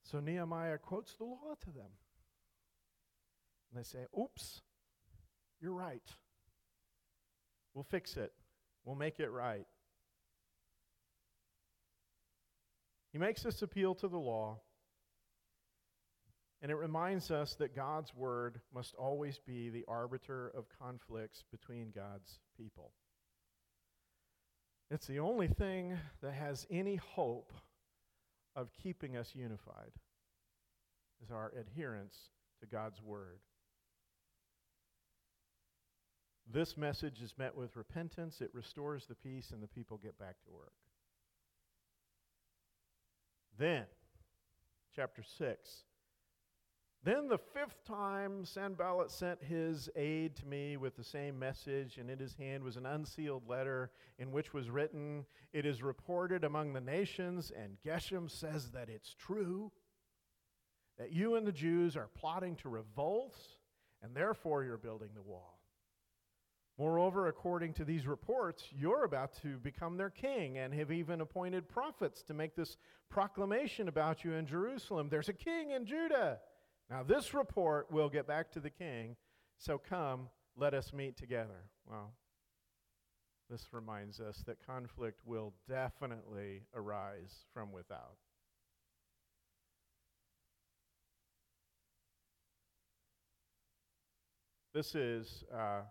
So 0.04 0.20
Nehemiah 0.20 0.78
quotes 0.78 1.14
the 1.16 1.24
law 1.24 1.54
to 1.60 1.70
them. 1.70 1.90
And 3.70 3.78
they 3.78 3.82
say, 3.82 4.06
Oops, 4.18 4.62
you're 5.60 5.74
right. 5.74 6.08
We'll 7.74 7.84
fix 7.84 8.16
it, 8.16 8.32
we'll 8.84 8.94
make 8.94 9.18
it 9.18 9.30
right. 9.30 9.66
He 13.12 13.18
makes 13.18 13.42
this 13.42 13.62
appeal 13.62 13.94
to 13.96 14.08
the 14.08 14.18
law, 14.18 14.60
and 16.62 16.70
it 16.70 16.76
reminds 16.76 17.30
us 17.30 17.56
that 17.58 17.74
God's 17.74 18.14
word 18.14 18.60
must 18.72 18.94
always 18.94 19.40
be 19.44 19.70
the 19.70 19.84
arbiter 19.88 20.52
of 20.56 20.66
conflicts 20.80 21.42
between 21.50 21.92
God's 21.94 22.38
people. 22.56 22.92
It's 24.90 25.06
the 25.06 25.18
only 25.18 25.48
thing 25.48 25.96
that 26.22 26.34
has 26.34 26.66
any 26.70 26.96
hope 26.96 27.52
of 28.54 28.68
keeping 28.82 29.16
us 29.16 29.32
unified 29.34 29.92
is 31.22 31.30
our 31.30 31.52
adherence 31.58 32.16
to 32.60 32.66
God's 32.66 33.02
word. 33.02 33.40
This 36.52 36.76
message 36.76 37.22
is 37.22 37.32
met 37.38 37.56
with 37.56 37.76
repentance, 37.76 38.40
it 38.40 38.50
restores 38.52 39.06
the 39.06 39.14
peace, 39.14 39.50
and 39.50 39.62
the 39.62 39.66
people 39.66 39.96
get 39.96 40.18
back 40.18 40.36
to 40.44 40.50
work. 40.52 40.72
Then, 43.58 43.84
chapter 44.94 45.22
6. 45.38 45.84
Then 47.04 47.28
the 47.28 47.36
fifth 47.36 47.84
time 47.84 48.46
Sanballat 48.46 49.10
sent 49.10 49.42
his 49.42 49.90
aide 49.94 50.36
to 50.36 50.46
me 50.46 50.78
with 50.78 50.96
the 50.96 51.04
same 51.04 51.38
message, 51.38 51.98
and 51.98 52.08
in 52.08 52.18
his 52.18 52.34
hand 52.34 52.64
was 52.64 52.78
an 52.78 52.86
unsealed 52.86 53.46
letter 53.46 53.90
in 54.18 54.32
which 54.32 54.54
was 54.54 54.70
written, 54.70 55.26
It 55.52 55.66
is 55.66 55.82
reported 55.82 56.44
among 56.44 56.72
the 56.72 56.80
nations, 56.80 57.52
and 57.54 57.76
Geshem 57.84 58.30
says 58.30 58.70
that 58.70 58.88
it's 58.88 59.12
true, 59.12 59.70
that 60.96 61.12
you 61.12 61.34
and 61.34 61.46
the 61.46 61.52
Jews 61.52 61.94
are 61.94 62.08
plotting 62.14 62.56
to 62.56 62.70
revolt, 62.70 63.36
and 64.02 64.16
therefore 64.16 64.64
you're 64.64 64.78
building 64.78 65.10
the 65.14 65.20
wall. 65.20 65.58
Moreover, 66.78 67.26
according 67.26 67.74
to 67.74 67.84
these 67.84 68.06
reports, 68.06 68.64
you're 68.74 69.04
about 69.04 69.34
to 69.42 69.58
become 69.58 69.98
their 69.98 70.08
king 70.08 70.56
and 70.56 70.72
have 70.72 70.90
even 70.90 71.20
appointed 71.20 71.68
prophets 71.68 72.22
to 72.22 72.34
make 72.34 72.56
this 72.56 72.78
proclamation 73.10 73.88
about 73.88 74.24
you 74.24 74.32
in 74.32 74.46
Jerusalem. 74.46 75.10
There's 75.10 75.28
a 75.28 75.34
king 75.34 75.72
in 75.72 75.84
Judah. 75.84 76.38
Now, 76.90 77.02
this 77.02 77.34
report 77.34 77.90
will 77.90 78.08
get 78.08 78.26
back 78.26 78.50
to 78.52 78.60
the 78.60 78.70
king, 78.70 79.16
so 79.58 79.78
come, 79.78 80.28
let 80.56 80.74
us 80.74 80.92
meet 80.92 81.16
together. 81.16 81.64
Well, 81.88 82.12
this 83.50 83.66
reminds 83.72 84.20
us 84.20 84.42
that 84.46 84.64
conflict 84.66 85.20
will 85.24 85.54
definitely 85.68 86.62
arise 86.74 87.46
from 87.52 87.72
without. 87.72 88.16
This 94.72 94.94
is. 94.94 95.44
Uh, 95.54 95.82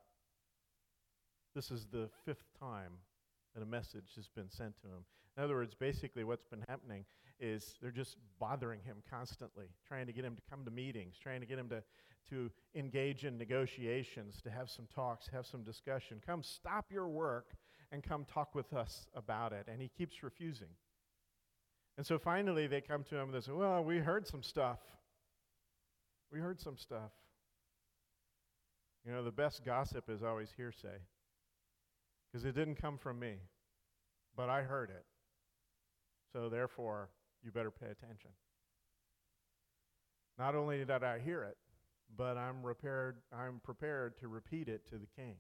this 1.56 1.69
is 1.69 1.86
the 1.91 2.10
fifth 2.25 2.45
time 2.60 2.93
that 3.53 3.62
a 3.62 3.65
message 3.65 4.13
has 4.15 4.27
been 4.27 4.49
sent 4.49 4.75
to 4.82 4.88
him. 4.88 5.06
In 5.38 5.43
other 5.43 5.53
words, 5.53 5.75
basically 5.75 6.23
what's 6.23 6.45
been 6.45 6.63
happening 6.67 7.06
is 7.43 7.75
they're 7.82 7.91
just 7.91 8.17
bothering 8.39 8.79
him 8.82 8.97
constantly, 9.10 9.65
trying 9.86 10.08
to 10.08 10.13
get 10.13 10.23
him 10.23 10.36
to 10.36 10.41
come 10.49 10.63
to 10.63 10.71
meetings, 10.71 11.15
trying 11.21 11.41
to 11.41 11.45
get 11.45 11.60
him 11.60 11.67
to, 11.69 11.84
to 12.29 12.49
engage 12.73 13.25
in 13.25 13.38
negotiations, 13.38 14.41
to 14.41 14.49
have 14.49 14.69
some 14.69 14.88
talks, 14.95 15.27
have 15.27 15.45
some 15.45 15.62
discussion. 15.62 16.21
Come 16.25 16.41
stop 16.41 16.86
your 16.89 17.08
work 17.08 17.56
and 17.91 18.01
come 18.01 18.25
talk 18.25 18.56
with 18.56 18.73
us 18.73 19.06
about 19.13 19.51
it. 19.51 19.67
And 19.69 19.82
he 19.82 19.89
keeps 19.89 20.23
refusing. 20.23 20.69
And 21.97 22.06
so 22.06 22.17
finally 22.17 22.65
they 22.65 22.82
come 22.82 23.03
to 23.03 23.17
him 23.17 23.25
and 23.25 23.34
they 23.34 23.41
say, 23.41 23.51
Well, 23.51 23.84
we 23.84 23.97
heard 23.97 24.25
some 24.25 24.41
stuff. 24.41 24.79
We 26.32 26.39
heard 26.39 26.60
some 26.60 26.77
stuff. 26.77 27.12
You 29.06 29.12
know, 29.12 29.23
the 29.23 29.32
best 29.32 29.65
gossip 29.65 30.10
is 30.10 30.23
always 30.23 30.49
hearsay 30.56 30.97
because 32.32 32.45
it 32.45 32.56
didn't 32.56 32.75
come 32.75 32.97
from 32.97 33.19
me, 33.19 33.36
but 34.36 34.49
I 34.49 34.62
heard 34.62 34.89
it. 34.89 35.06
So 36.32 36.49
therefore, 36.49 37.10
you 37.43 37.51
better 37.51 37.71
pay 37.71 37.88
attention. 37.88 38.32
Not 40.38 40.56
only 40.56 40.79
did 40.79 40.91
I 40.91 41.19
hear 41.19 41.43
it, 41.43 41.58
but 42.17 42.38
I'm 42.38 42.62
prepared, 42.63 43.17
I'm 43.32 43.60
prepared 43.63 44.17
to 44.19 44.27
repeat 44.27 44.67
it 44.67 44.88
to 44.89 44.97
the 44.97 45.08
king. 45.15 45.36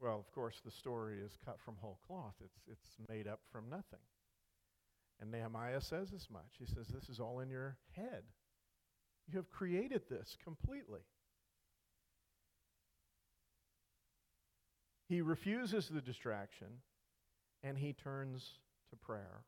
Well, 0.00 0.18
of 0.18 0.32
course, 0.32 0.60
the 0.64 0.70
story 0.70 1.18
is 1.18 1.36
cut 1.44 1.58
from 1.64 1.74
whole 1.80 1.98
cloth. 2.06 2.34
It's, 2.44 2.58
it's 2.70 2.96
made 3.08 3.26
up 3.26 3.40
from 3.52 3.68
nothing. 3.68 4.00
And 5.20 5.30
Nehemiah 5.32 5.80
says 5.80 6.12
as 6.14 6.28
much. 6.30 6.56
He 6.58 6.66
says, 6.66 6.86
This 6.86 7.08
is 7.08 7.18
all 7.18 7.40
in 7.40 7.50
your 7.50 7.76
head. 7.96 8.22
You 9.26 9.36
have 9.36 9.50
created 9.50 10.02
this 10.08 10.36
completely. 10.44 11.00
He 15.08 15.20
refuses 15.20 15.88
the 15.88 16.00
distraction. 16.00 16.68
and 17.62 17.76
he 17.76 17.92
turns 17.92 18.54
to 18.90 18.96
prayer. 18.96 19.44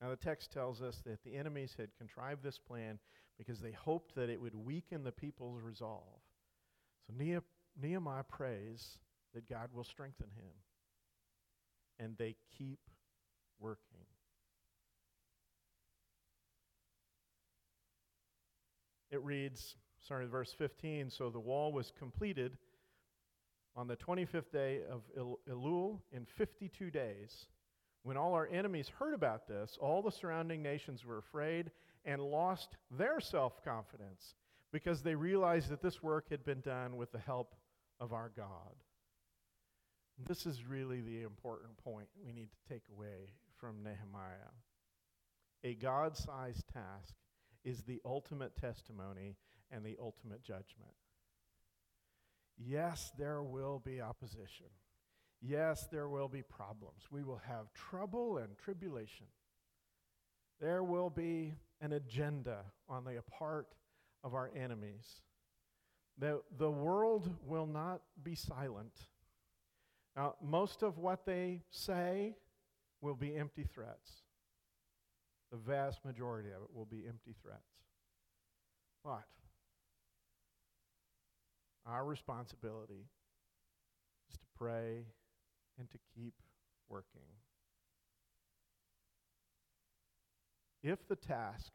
Now, 0.00 0.10
the 0.10 0.16
text 0.16 0.50
tells 0.50 0.80
us 0.80 1.02
that 1.04 1.22
the 1.24 1.36
enemies 1.36 1.74
had 1.78 1.88
contrived 1.98 2.42
this 2.42 2.58
plan 2.58 2.98
because 3.36 3.60
they 3.60 3.72
hoped 3.72 4.14
that 4.14 4.30
it 4.30 4.40
would 4.40 4.54
weaken 4.54 5.04
the 5.04 5.12
people's 5.12 5.62
resolve. 5.62 6.20
So 7.06 7.14
Nehemiah 7.80 8.24
prays 8.24 8.98
that 9.34 9.48
God 9.48 9.68
will 9.72 9.84
strengthen 9.84 10.28
him. 10.36 10.52
And 11.98 12.16
they 12.16 12.36
keep 12.56 12.80
working. 13.58 14.06
It 19.10 19.22
reads, 19.22 19.74
sorry, 20.06 20.26
verse 20.26 20.54
15 20.56 21.10
So 21.10 21.30
the 21.30 21.40
wall 21.40 21.72
was 21.72 21.92
completed 21.98 22.56
on 23.76 23.86
the 23.86 23.96
25th 23.96 24.50
day 24.52 24.80
of 24.90 25.02
Elul 25.48 26.00
in 26.12 26.26
52 26.36 26.90
days. 26.90 27.46
When 28.02 28.16
all 28.16 28.34
our 28.34 28.48
enemies 28.50 28.90
heard 28.98 29.14
about 29.14 29.46
this, 29.46 29.76
all 29.80 30.02
the 30.02 30.10
surrounding 30.10 30.62
nations 30.62 31.04
were 31.04 31.18
afraid 31.18 31.70
and 32.04 32.22
lost 32.22 32.76
their 32.90 33.20
self 33.20 33.62
confidence 33.62 34.34
because 34.72 35.02
they 35.02 35.14
realized 35.14 35.68
that 35.70 35.82
this 35.82 36.02
work 36.02 36.30
had 36.30 36.44
been 36.44 36.60
done 36.60 36.96
with 36.96 37.12
the 37.12 37.18
help 37.18 37.54
of 37.98 38.12
our 38.12 38.30
God. 38.34 38.74
This 40.26 40.46
is 40.46 40.64
really 40.64 41.00
the 41.00 41.22
important 41.22 41.76
point 41.78 42.08
we 42.24 42.32
need 42.32 42.48
to 42.50 42.72
take 42.72 42.82
away 42.90 43.32
from 43.58 43.82
Nehemiah. 43.82 44.52
A 45.62 45.74
God 45.74 46.16
sized 46.16 46.64
task 46.72 47.14
is 47.64 47.82
the 47.82 48.00
ultimate 48.04 48.56
testimony 48.56 49.36
and 49.70 49.84
the 49.84 49.96
ultimate 50.00 50.42
judgment. 50.42 50.94
Yes, 52.56 53.12
there 53.18 53.42
will 53.42 53.78
be 53.78 54.00
opposition. 54.00 54.66
Yes, 55.42 55.88
there 55.90 56.08
will 56.08 56.28
be 56.28 56.42
problems. 56.42 57.04
We 57.10 57.22
will 57.22 57.40
have 57.46 57.72
trouble 57.72 58.38
and 58.38 58.56
tribulation. 58.58 59.26
There 60.60 60.82
will 60.82 61.08
be 61.08 61.54
an 61.80 61.92
agenda 61.92 62.58
on 62.88 63.04
the 63.04 63.22
part 63.30 63.68
of 64.22 64.34
our 64.34 64.50
enemies. 64.54 65.22
The, 66.18 66.42
the 66.58 66.70
world 66.70 67.30
will 67.46 67.66
not 67.66 68.02
be 68.22 68.34
silent. 68.34 68.92
Now, 70.14 70.34
most 70.42 70.82
of 70.82 70.98
what 70.98 71.24
they 71.24 71.62
say 71.70 72.36
will 73.00 73.14
be 73.14 73.34
empty 73.34 73.64
threats. 73.64 74.10
The 75.50 75.56
vast 75.56 76.04
majority 76.04 76.50
of 76.50 76.62
it 76.62 76.68
will 76.74 76.84
be 76.84 77.04
empty 77.08 77.34
threats. 77.42 77.60
But 79.02 79.24
our 81.86 82.04
responsibility 82.04 83.06
is 84.30 84.36
to 84.36 84.46
pray 84.58 85.06
and 85.80 85.90
to 85.90 85.98
keep 86.14 86.34
working. 86.88 87.22
If 90.82 91.08
the 91.08 91.16
task 91.16 91.72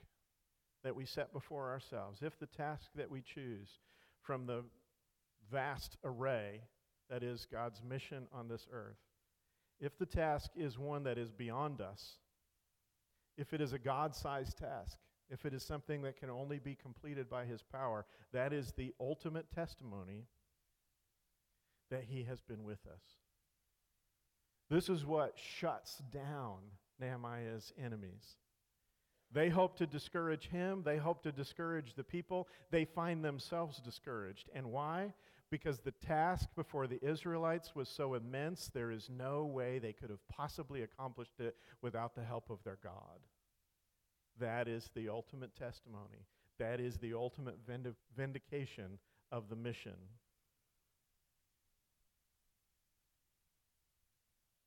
that 0.84 0.96
we 0.96 1.06
set 1.06 1.34
before 1.34 1.70
ourselves, 1.72 2.20
if 2.22 2.40
the 2.40 2.46
task 2.46 2.92
that 2.96 3.10
we 3.10 3.22
choose 3.22 3.80
from 4.22 4.46
the 4.46 4.64
vast 5.52 5.98
array 6.04 6.62
that 7.10 7.24
is 7.24 7.48
God's 7.52 7.82
mission 7.84 8.28
on 8.32 8.48
this 8.48 8.68
earth, 8.72 8.98
if 9.80 9.98
the 9.98 10.06
task 10.06 10.52
is 10.56 10.78
one 10.78 11.04
that 11.04 11.18
is 11.18 11.32
beyond 11.32 11.82
us, 11.82 12.20
if 13.38 13.54
it 13.54 13.62
is 13.62 13.74
a 13.74 13.80
God 13.80 14.16
sized 14.16 14.58
task, 14.58 14.98
if 15.30 15.46
it 15.46 15.54
is 15.54 15.64
something 15.64 16.04
that 16.04 16.18
can 16.18 16.30
only 16.30 16.60
be 16.60 16.76
completed 16.76 17.30
by 17.30 17.46
His 17.46 17.62
power, 17.62 18.06
that 18.32 18.54
is 18.54 18.72
the 18.72 18.94
ultimate 19.00 19.52
testimony 19.52 20.28
that 21.90 22.04
He 22.04 22.24
has 22.24 22.42
been 22.42 22.64
with 22.64 22.86
us. 22.88 23.25
This 24.70 24.90
is 24.90 25.06
what 25.06 25.38
shuts 25.38 26.02
down 26.12 26.58
Nehemiah's 27.00 27.72
enemies. 27.84 28.38
They 29.32 29.50
hope 29.50 29.78
to 29.78 29.86
discourage 29.86 30.48
him. 30.48 30.82
They 30.84 30.98
hope 30.98 31.22
to 31.24 31.32
discourage 31.32 31.94
the 31.96 32.04
people. 32.04 32.48
They 32.72 32.86
find 32.86 33.24
themselves 33.24 33.80
discouraged. 33.80 34.50
And 34.56 34.72
why? 34.72 35.14
Because 35.52 35.80
the 35.80 35.92
task 35.92 36.50
before 36.56 36.88
the 36.88 37.04
Israelites 37.06 37.76
was 37.76 37.90
so 37.90 38.14
immense, 38.14 38.70
there 38.74 38.92
is 38.92 39.10
no 39.10 39.46
way 39.46 39.78
they 39.78 39.94
could 39.94 40.10
have 40.10 40.26
possibly 40.30 40.84
accomplished 40.84 41.40
it 41.40 41.58
without 41.82 42.16
the 42.16 42.24
help 42.24 42.50
of 42.50 42.64
their 42.64 42.78
God. 42.84 43.20
That 44.40 44.68
is 44.68 44.90
the 44.96 45.10
ultimate 45.10 45.56
testimony. 45.56 46.26
That 46.58 46.80
is 46.80 46.98
the 46.98 47.14
ultimate 47.14 47.58
vindication 48.16 49.00
of 49.32 49.50
the 49.50 49.56
mission. 49.56 49.96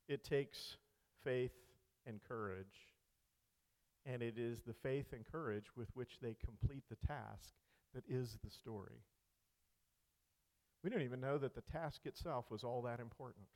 It 0.08 0.24
takes 0.24 0.76
faith 1.22 1.52
and 2.06 2.20
courage 2.26 2.66
and 4.08 4.22
it 4.22 4.38
is 4.38 4.62
the 4.66 4.72
faith 4.72 5.12
and 5.12 5.24
courage 5.30 5.66
with 5.76 5.88
which 5.94 6.18
they 6.22 6.34
complete 6.44 6.84
the 6.88 7.06
task 7.06 7.52
that 7.94 8.04
is 8.08 8.38
the 8.42 8.50
story. 8.50 9.02
We 10.82 10.90
don't 10.90 11.02
even 11.02 11.20
know 11.20 11.38
that 11.38 11.54
the 11.54 11.72
task 11.72 12.06
itself 12.06 12.46
was 12.50 12.64
all 12.64 12.82
that 12.82 13.00
important, 13.00 13.46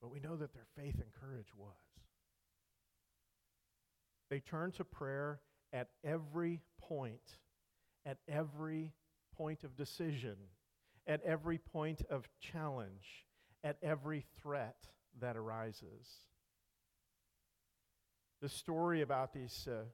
but 0.00 0.10
we 0.10 0.20
know 0.20 0.36
that 0.36 0.54
their 0.54 0.66
faith 0.76 0.94
and 0.94 1.12
courage 1.20 1.48
was. 1.56 1.72
They 4.30 4.40
turned 4.40 4.74
to 4.74 4.84
prayer 4.84 5.40
at 5.72 5.88
every 6.04 6.60
point, 6.80 7.38
at 8.06 8.18
every 8.28 8.92
point 9.36 9.64
of 9.64 9.76
decision, 9.76 10.36
at 11.06 11.22
every 11.24 11.58
point 11.58 12.02
of 12.08 12.28
challenge, 12.40 13.26
at 13.64 13.78
every 13.82 14.24
threat 14.40 14.76
that 15.20 15.36
arises 15.36 16.08
the 18.44 18.48
story 18.50 19.00
about 19.00 19.32
these 19.32 19.66
uh, 19.70 19.84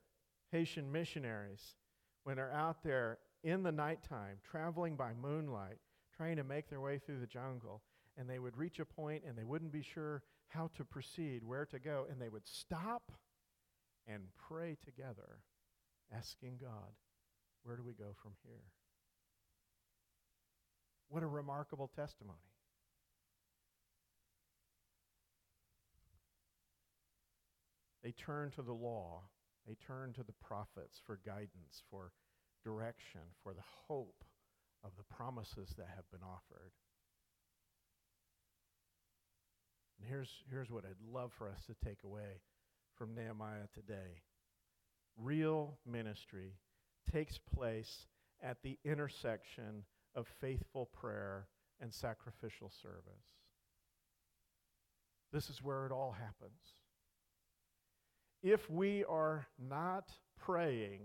Haitian 0.51 0.91
missionaries 0.91 1.77
when 2.25 2.35
they're 2.35 2.53
out 2.53 2.83
there 2.83 3.19
in 3.45 3.63
the 3.63 3.71
nighttime, 3.71 4.39
traveling 4.43 4.97
by 4.97 5.13
moonlight, 5.15 5.79
trying 6.17 6.35
to 6.35 6.43
make 6.43 6.69
their 6.69 6.81
way 6.81 6.99
through 6.99 7.21
the 7.21 7.29
jungle. 7.29 7.83
And 8.17 8.29
they 8.29 8.41
would 8.41 8.57
reach 8.57 8.81
a 8.81 8.85
point 8.85 9.23
and 9.25 9.39
they 9.39 9.45
wouldn't 9.45 9.71
be 9.71 9.83
sure 9.83 10.25
how 10.49 10.69
to 10.77 10.85
proceed, 10.85 11.45
where 11.45 11.65
to 11.67 11.79
go. 11.79 12.07
And 12.11 12.21
they 12.21 12.29
would 12.29 12.47
stop 12.47 13.13
and 14.09 14.25
pray 14.49 14.77
together, 14.85 15.39
asking 16.13 16.59
God, 16.61 16.91
where 17.63 17.77
do 17.77 17.85
we 17.85 17.93
go 17.93 18.17
from 18.21 18.33
here? 18.45 18.65
What 21.09 21.23
a 21.23 21.29
remarkable 21.29 21.89
testimony. 21.95 22.50
They 28.11 28.25
turn 28.25 28.51
to 28.57 28.63
the 28.63 28.73
law, 28.73 29.23
they 29.69 29.77
turn 29.87 30.13
to 30.15 30.25
the 30.25 30.33
prophets 30.45 31.01
for 31.07 31.21
guidance, 31.25 31.85
for 31.93 32.11
direction, 32.65 33.21
for 33.45 33.53
the 33.53 33.63
hope 33.87 34.25
of 34.83 34.91
the 34.97 35.05
promises 35.15 35.73
that 35.79 35.87
have 35.95 36.11
been 36.11 36.25
offered. 36.25 36.73
And 39.97 40.09
here's, 40.09 40.43
here's 40.51 40.73
what 40.73 40.83
I'd 40.85 41.15
love 41.15 41.31
for 41.39 41.49
us 41.49 41.65
to 41.67 41.89
take 41.89 42.03
away 42.05 42.41
from 42.99 43.15
Nehemiah 43.15 43.69
today 43.73 44.23
real 45.17 45.79
ministry 45.87 46.55
takes 47.13 47.39
place 47.39 48.09
at 48.43 48.61
the 48.65 48.77
intersection 48.85 49.85
of 50.17 50.27
faithful 50.41 50.87
prayer 50.87 51.47
and 51.81 51.95
sacrificial 51.95 52.73
service. 52.83 53.37
This 55.33 55.49
is 55.49 55.63
where 55.63 55.87
it 55.87 55.93
all 55.93 56.11
happens 56.11 56.80
if 58.43 58.69
we 58.71 59.05
are 59.05 59.47
not 59.59 60.11
praying, 60.39 61.01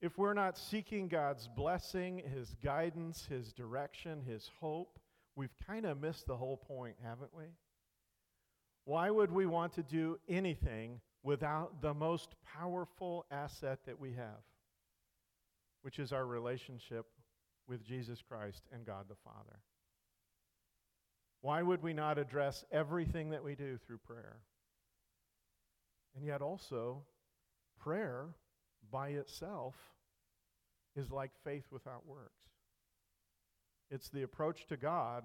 if 0.00 0.16
we're 0.16 0.34
not 0.34 0.56
seeking 0.56 1.08
God's 1.08 1.48
blessing, 1.48 2.22
His 2.34 2.54
guidance, 2.62 3.26
His 3.28 3.52
direction, 3.52 4.22
His 4.22 4.50
hope, 4.60 4.98
we've 5.34 5.54
kind 5.66 5.86
of 5.86 6.00
missed 6.00 6.26
the 6.26 6.36
whole 6.36 6.56
point, 6.56 6.96
haven't 7.02 7.34
we? 7.34 7.44
Why 8.84 9.10
would 9.10 9.30
we 9.30 9.44
want 9.44 9.74
to 9.74 9.82
do 9.82 10.18
anything 10.28 11.00
without 11.22 11.82
the 11.82 11.92
most 11.92 12.34
powerful 12.56 13.26
asset 13.30 13.80
that 13.86 14.00
we 14.00 14.12
have, 14.12 14.42
which 15.82 15.98
is 15.98 16.12
our 16.12 16.24
relationship 16.24 17.06
with 17.66 17.84
Jesus 17.84 18.22
Christ 18.26 18.62
and 18.72 18.86
God 18.86 19.06
the 19.08 19.16
Father? 19.16 19.60
Why 21.40 21.62
would 21.62 21.82
we 21.82 21.92
not 21.92 22.18
address 22.18 22.64
everything 22.72 23.30
that 23.30 23.44
we 23.44 23.54
do 23.54 23.76
through 23.76 23.98
prayer? 23.98 24.38
And 26.16 26.24
yet, 26.24 26.42
also, 26.42 27.02
prayer 27.78 28.26
by 28.90 29.10
itself 29.10 29.74
is 30.96 31.10
like 31.10 31.30
faith 31.44 31.66
without 31.70 32.06
works. 32.06 32.32
It's 33.90 34.08
the 34.08 34.22
approach 34.22 34.66
to 34.66 34.76
God 34.76 35.24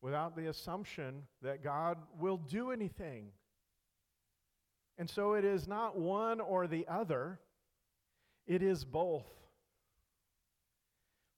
without 0.00 0.36
the 0.36 0.48
assumption 0.48 1.22
that 1.42 1.62
God 1.62 1.98
will 2.18 2.38
do 2.38 2.70
anything. 2.70 3.28
And 4.98 5.08
so 5.08 5.34
it 5.34 5.44
is 5.44 5.66
not 5.66 5.98
one 5.98 6.40
or 6.40 6.66
the 6.66 6.86
other, 6.88 7.38
it 8.46 8.62
is 8.62 8.84
both. 8.84 9.26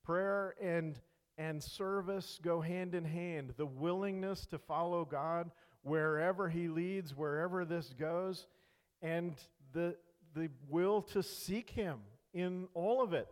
Prayer 0.03 0.55
and 0.61 0.99
and 1.37 1.63
service 1.63 2.39
go 2.43 2.61
hand 2.61 2.93
in 2.93 3.05
hand. 3.05 3.53
The 3.57 3.65
willingness 3.65 4.45
to 4.47 4.59
follow 4.59 5.05
God 5.05 5.49
wherever 5.81 6.47
He 6.47 6.67
leads, 6.67 7.15
wherever 7.15 7.65
this 7.65 7.93
goes, 7.97 8.47
and 9.03 9.35
the, 9.73 9.95
the 10.33 10.49
will 10.69 11.01
to 11.01 11.21
seek 11.21 11.69
Him 11.69 11.99
in 12.33 12.67
all 12.73 13.03
of 13.03 13.13
it. 13.13 13.27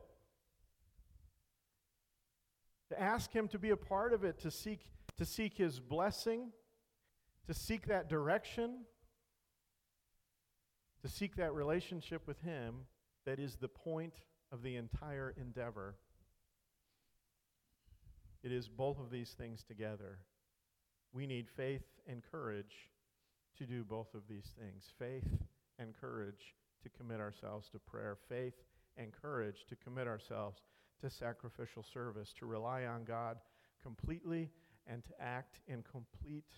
To 2.90 3.02
ask 3.02 3.32
Him 3.32 3.48
to 3.48 3.58
be 3.58 3.70
a 3.70 3.78
part 3.78 4.14
of 4.14 4.26
it, 4.26 4.38
to 4.42 4.52
seek, 4.52 4.82
to 5.18 5.26
seek 5.26 5.58
His 5.58 5.80
blessing, 5.80 6.52
to 7.48 7.54
seek 7.54 7.88
that 7.88 8.10
direction, 8.10 8.82
to 11.02 11.08
seek 11.08 11.38
that 11.38 11.54
relationship 11.54 12.28
with 12.28 12.42
Him 12.42 12.82
that 13.26 13.40
is 13.40 13.56
the 13.56 13.70
point 13.70 14.14
of 14.52 14.62
the 14.62 14.76
entire 14.76 15.34
endeavor. 15.40 15.96
It 18.44 18.52
is 18.52 18.68
both 18.68 19.00
of 19.00 19.10
these 19.10 19.32
things 19.32 19.64
together. 19.64 20.20
We 21.14 21.26
need 21.28 21.48
faith 21.48 21.86
and 22.08 22.22
courage 22.30 22.90
to 23.58 23.66
do 23.66 23.84
both 23.84 24.14
of 24.14 24.24
these 24.28 24.52
things 24.58 24.92
faith 24.98 25.28
and 25.82 25.94
courage 26.00 26.56
to 26.84 26.90
commit 26.90 27.20
ourselves 27.20 27.70
to 27.70 27.80
prayer, 27.80 28.18
faith 28.30 28.54
and 28.98 29.12
courage 29.12 29.66
to 29.70 29.76
commit 29.76 30.08
ourselves 30.08 30.62
to 31.02 31.10
sacrificial 31.10 31.84
service, 31.94 32.34
to 32.38 32.46
rely 32.46 32.86
on 32.86 33.04
God 33.04 33.38
completely 33.82 34.50
and 34.88 35.04
to 35.06 35.12
act 35.20 35.60
in 35.68 35.84
complete 35.84 36.54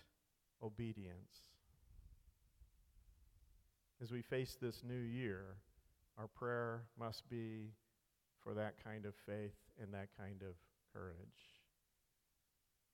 obedience. 0.62 1.50
As 4.02 4.10
we 4.10 4.22
face 4.22 4.56
this 4.60 4.82
new 4.86 4.94
year, 4.94 5.56
our 6.18 6.26
prayer 6.26 6.82
must 6.98 7.28
be 7.30 7.70
for 8.42 8.52
that 8.54 8.74
kind 8.84 9.06
of 9.06 9.14
faith 9.26 9.56
and 9.80 9.92
that 9.94 10.08
kind 10.18 10.42
of 10.42 10.54
courage 10.92 11.54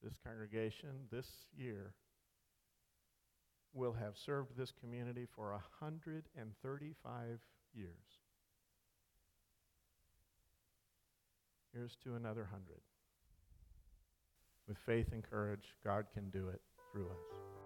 this 0.02 0.16
congregation 0.24 0.88
this 1.10 1.26
year 1.56 1.92
will 3.72 3.92
have 3.92 4.16
served 4.16 4.56
this 4.56 4.72
community 4.80 5.26
for 5.34 5.52
135 5.52 7.40
years. 7.74 7.90
Here's 11.72 11.96
to 12.04 12.14
another 12.16 12.44
hundred. 12.50 12.80
With 14.66 14.78
faith 14.78 15.12
and 15.12 15.22
courage, 15.22 15.74
God 15.84 16.06
can 16.12 16.30
do 16.30 16.48
it 16.48 16.60
through 16.92 17.06
us. 17.06 17.59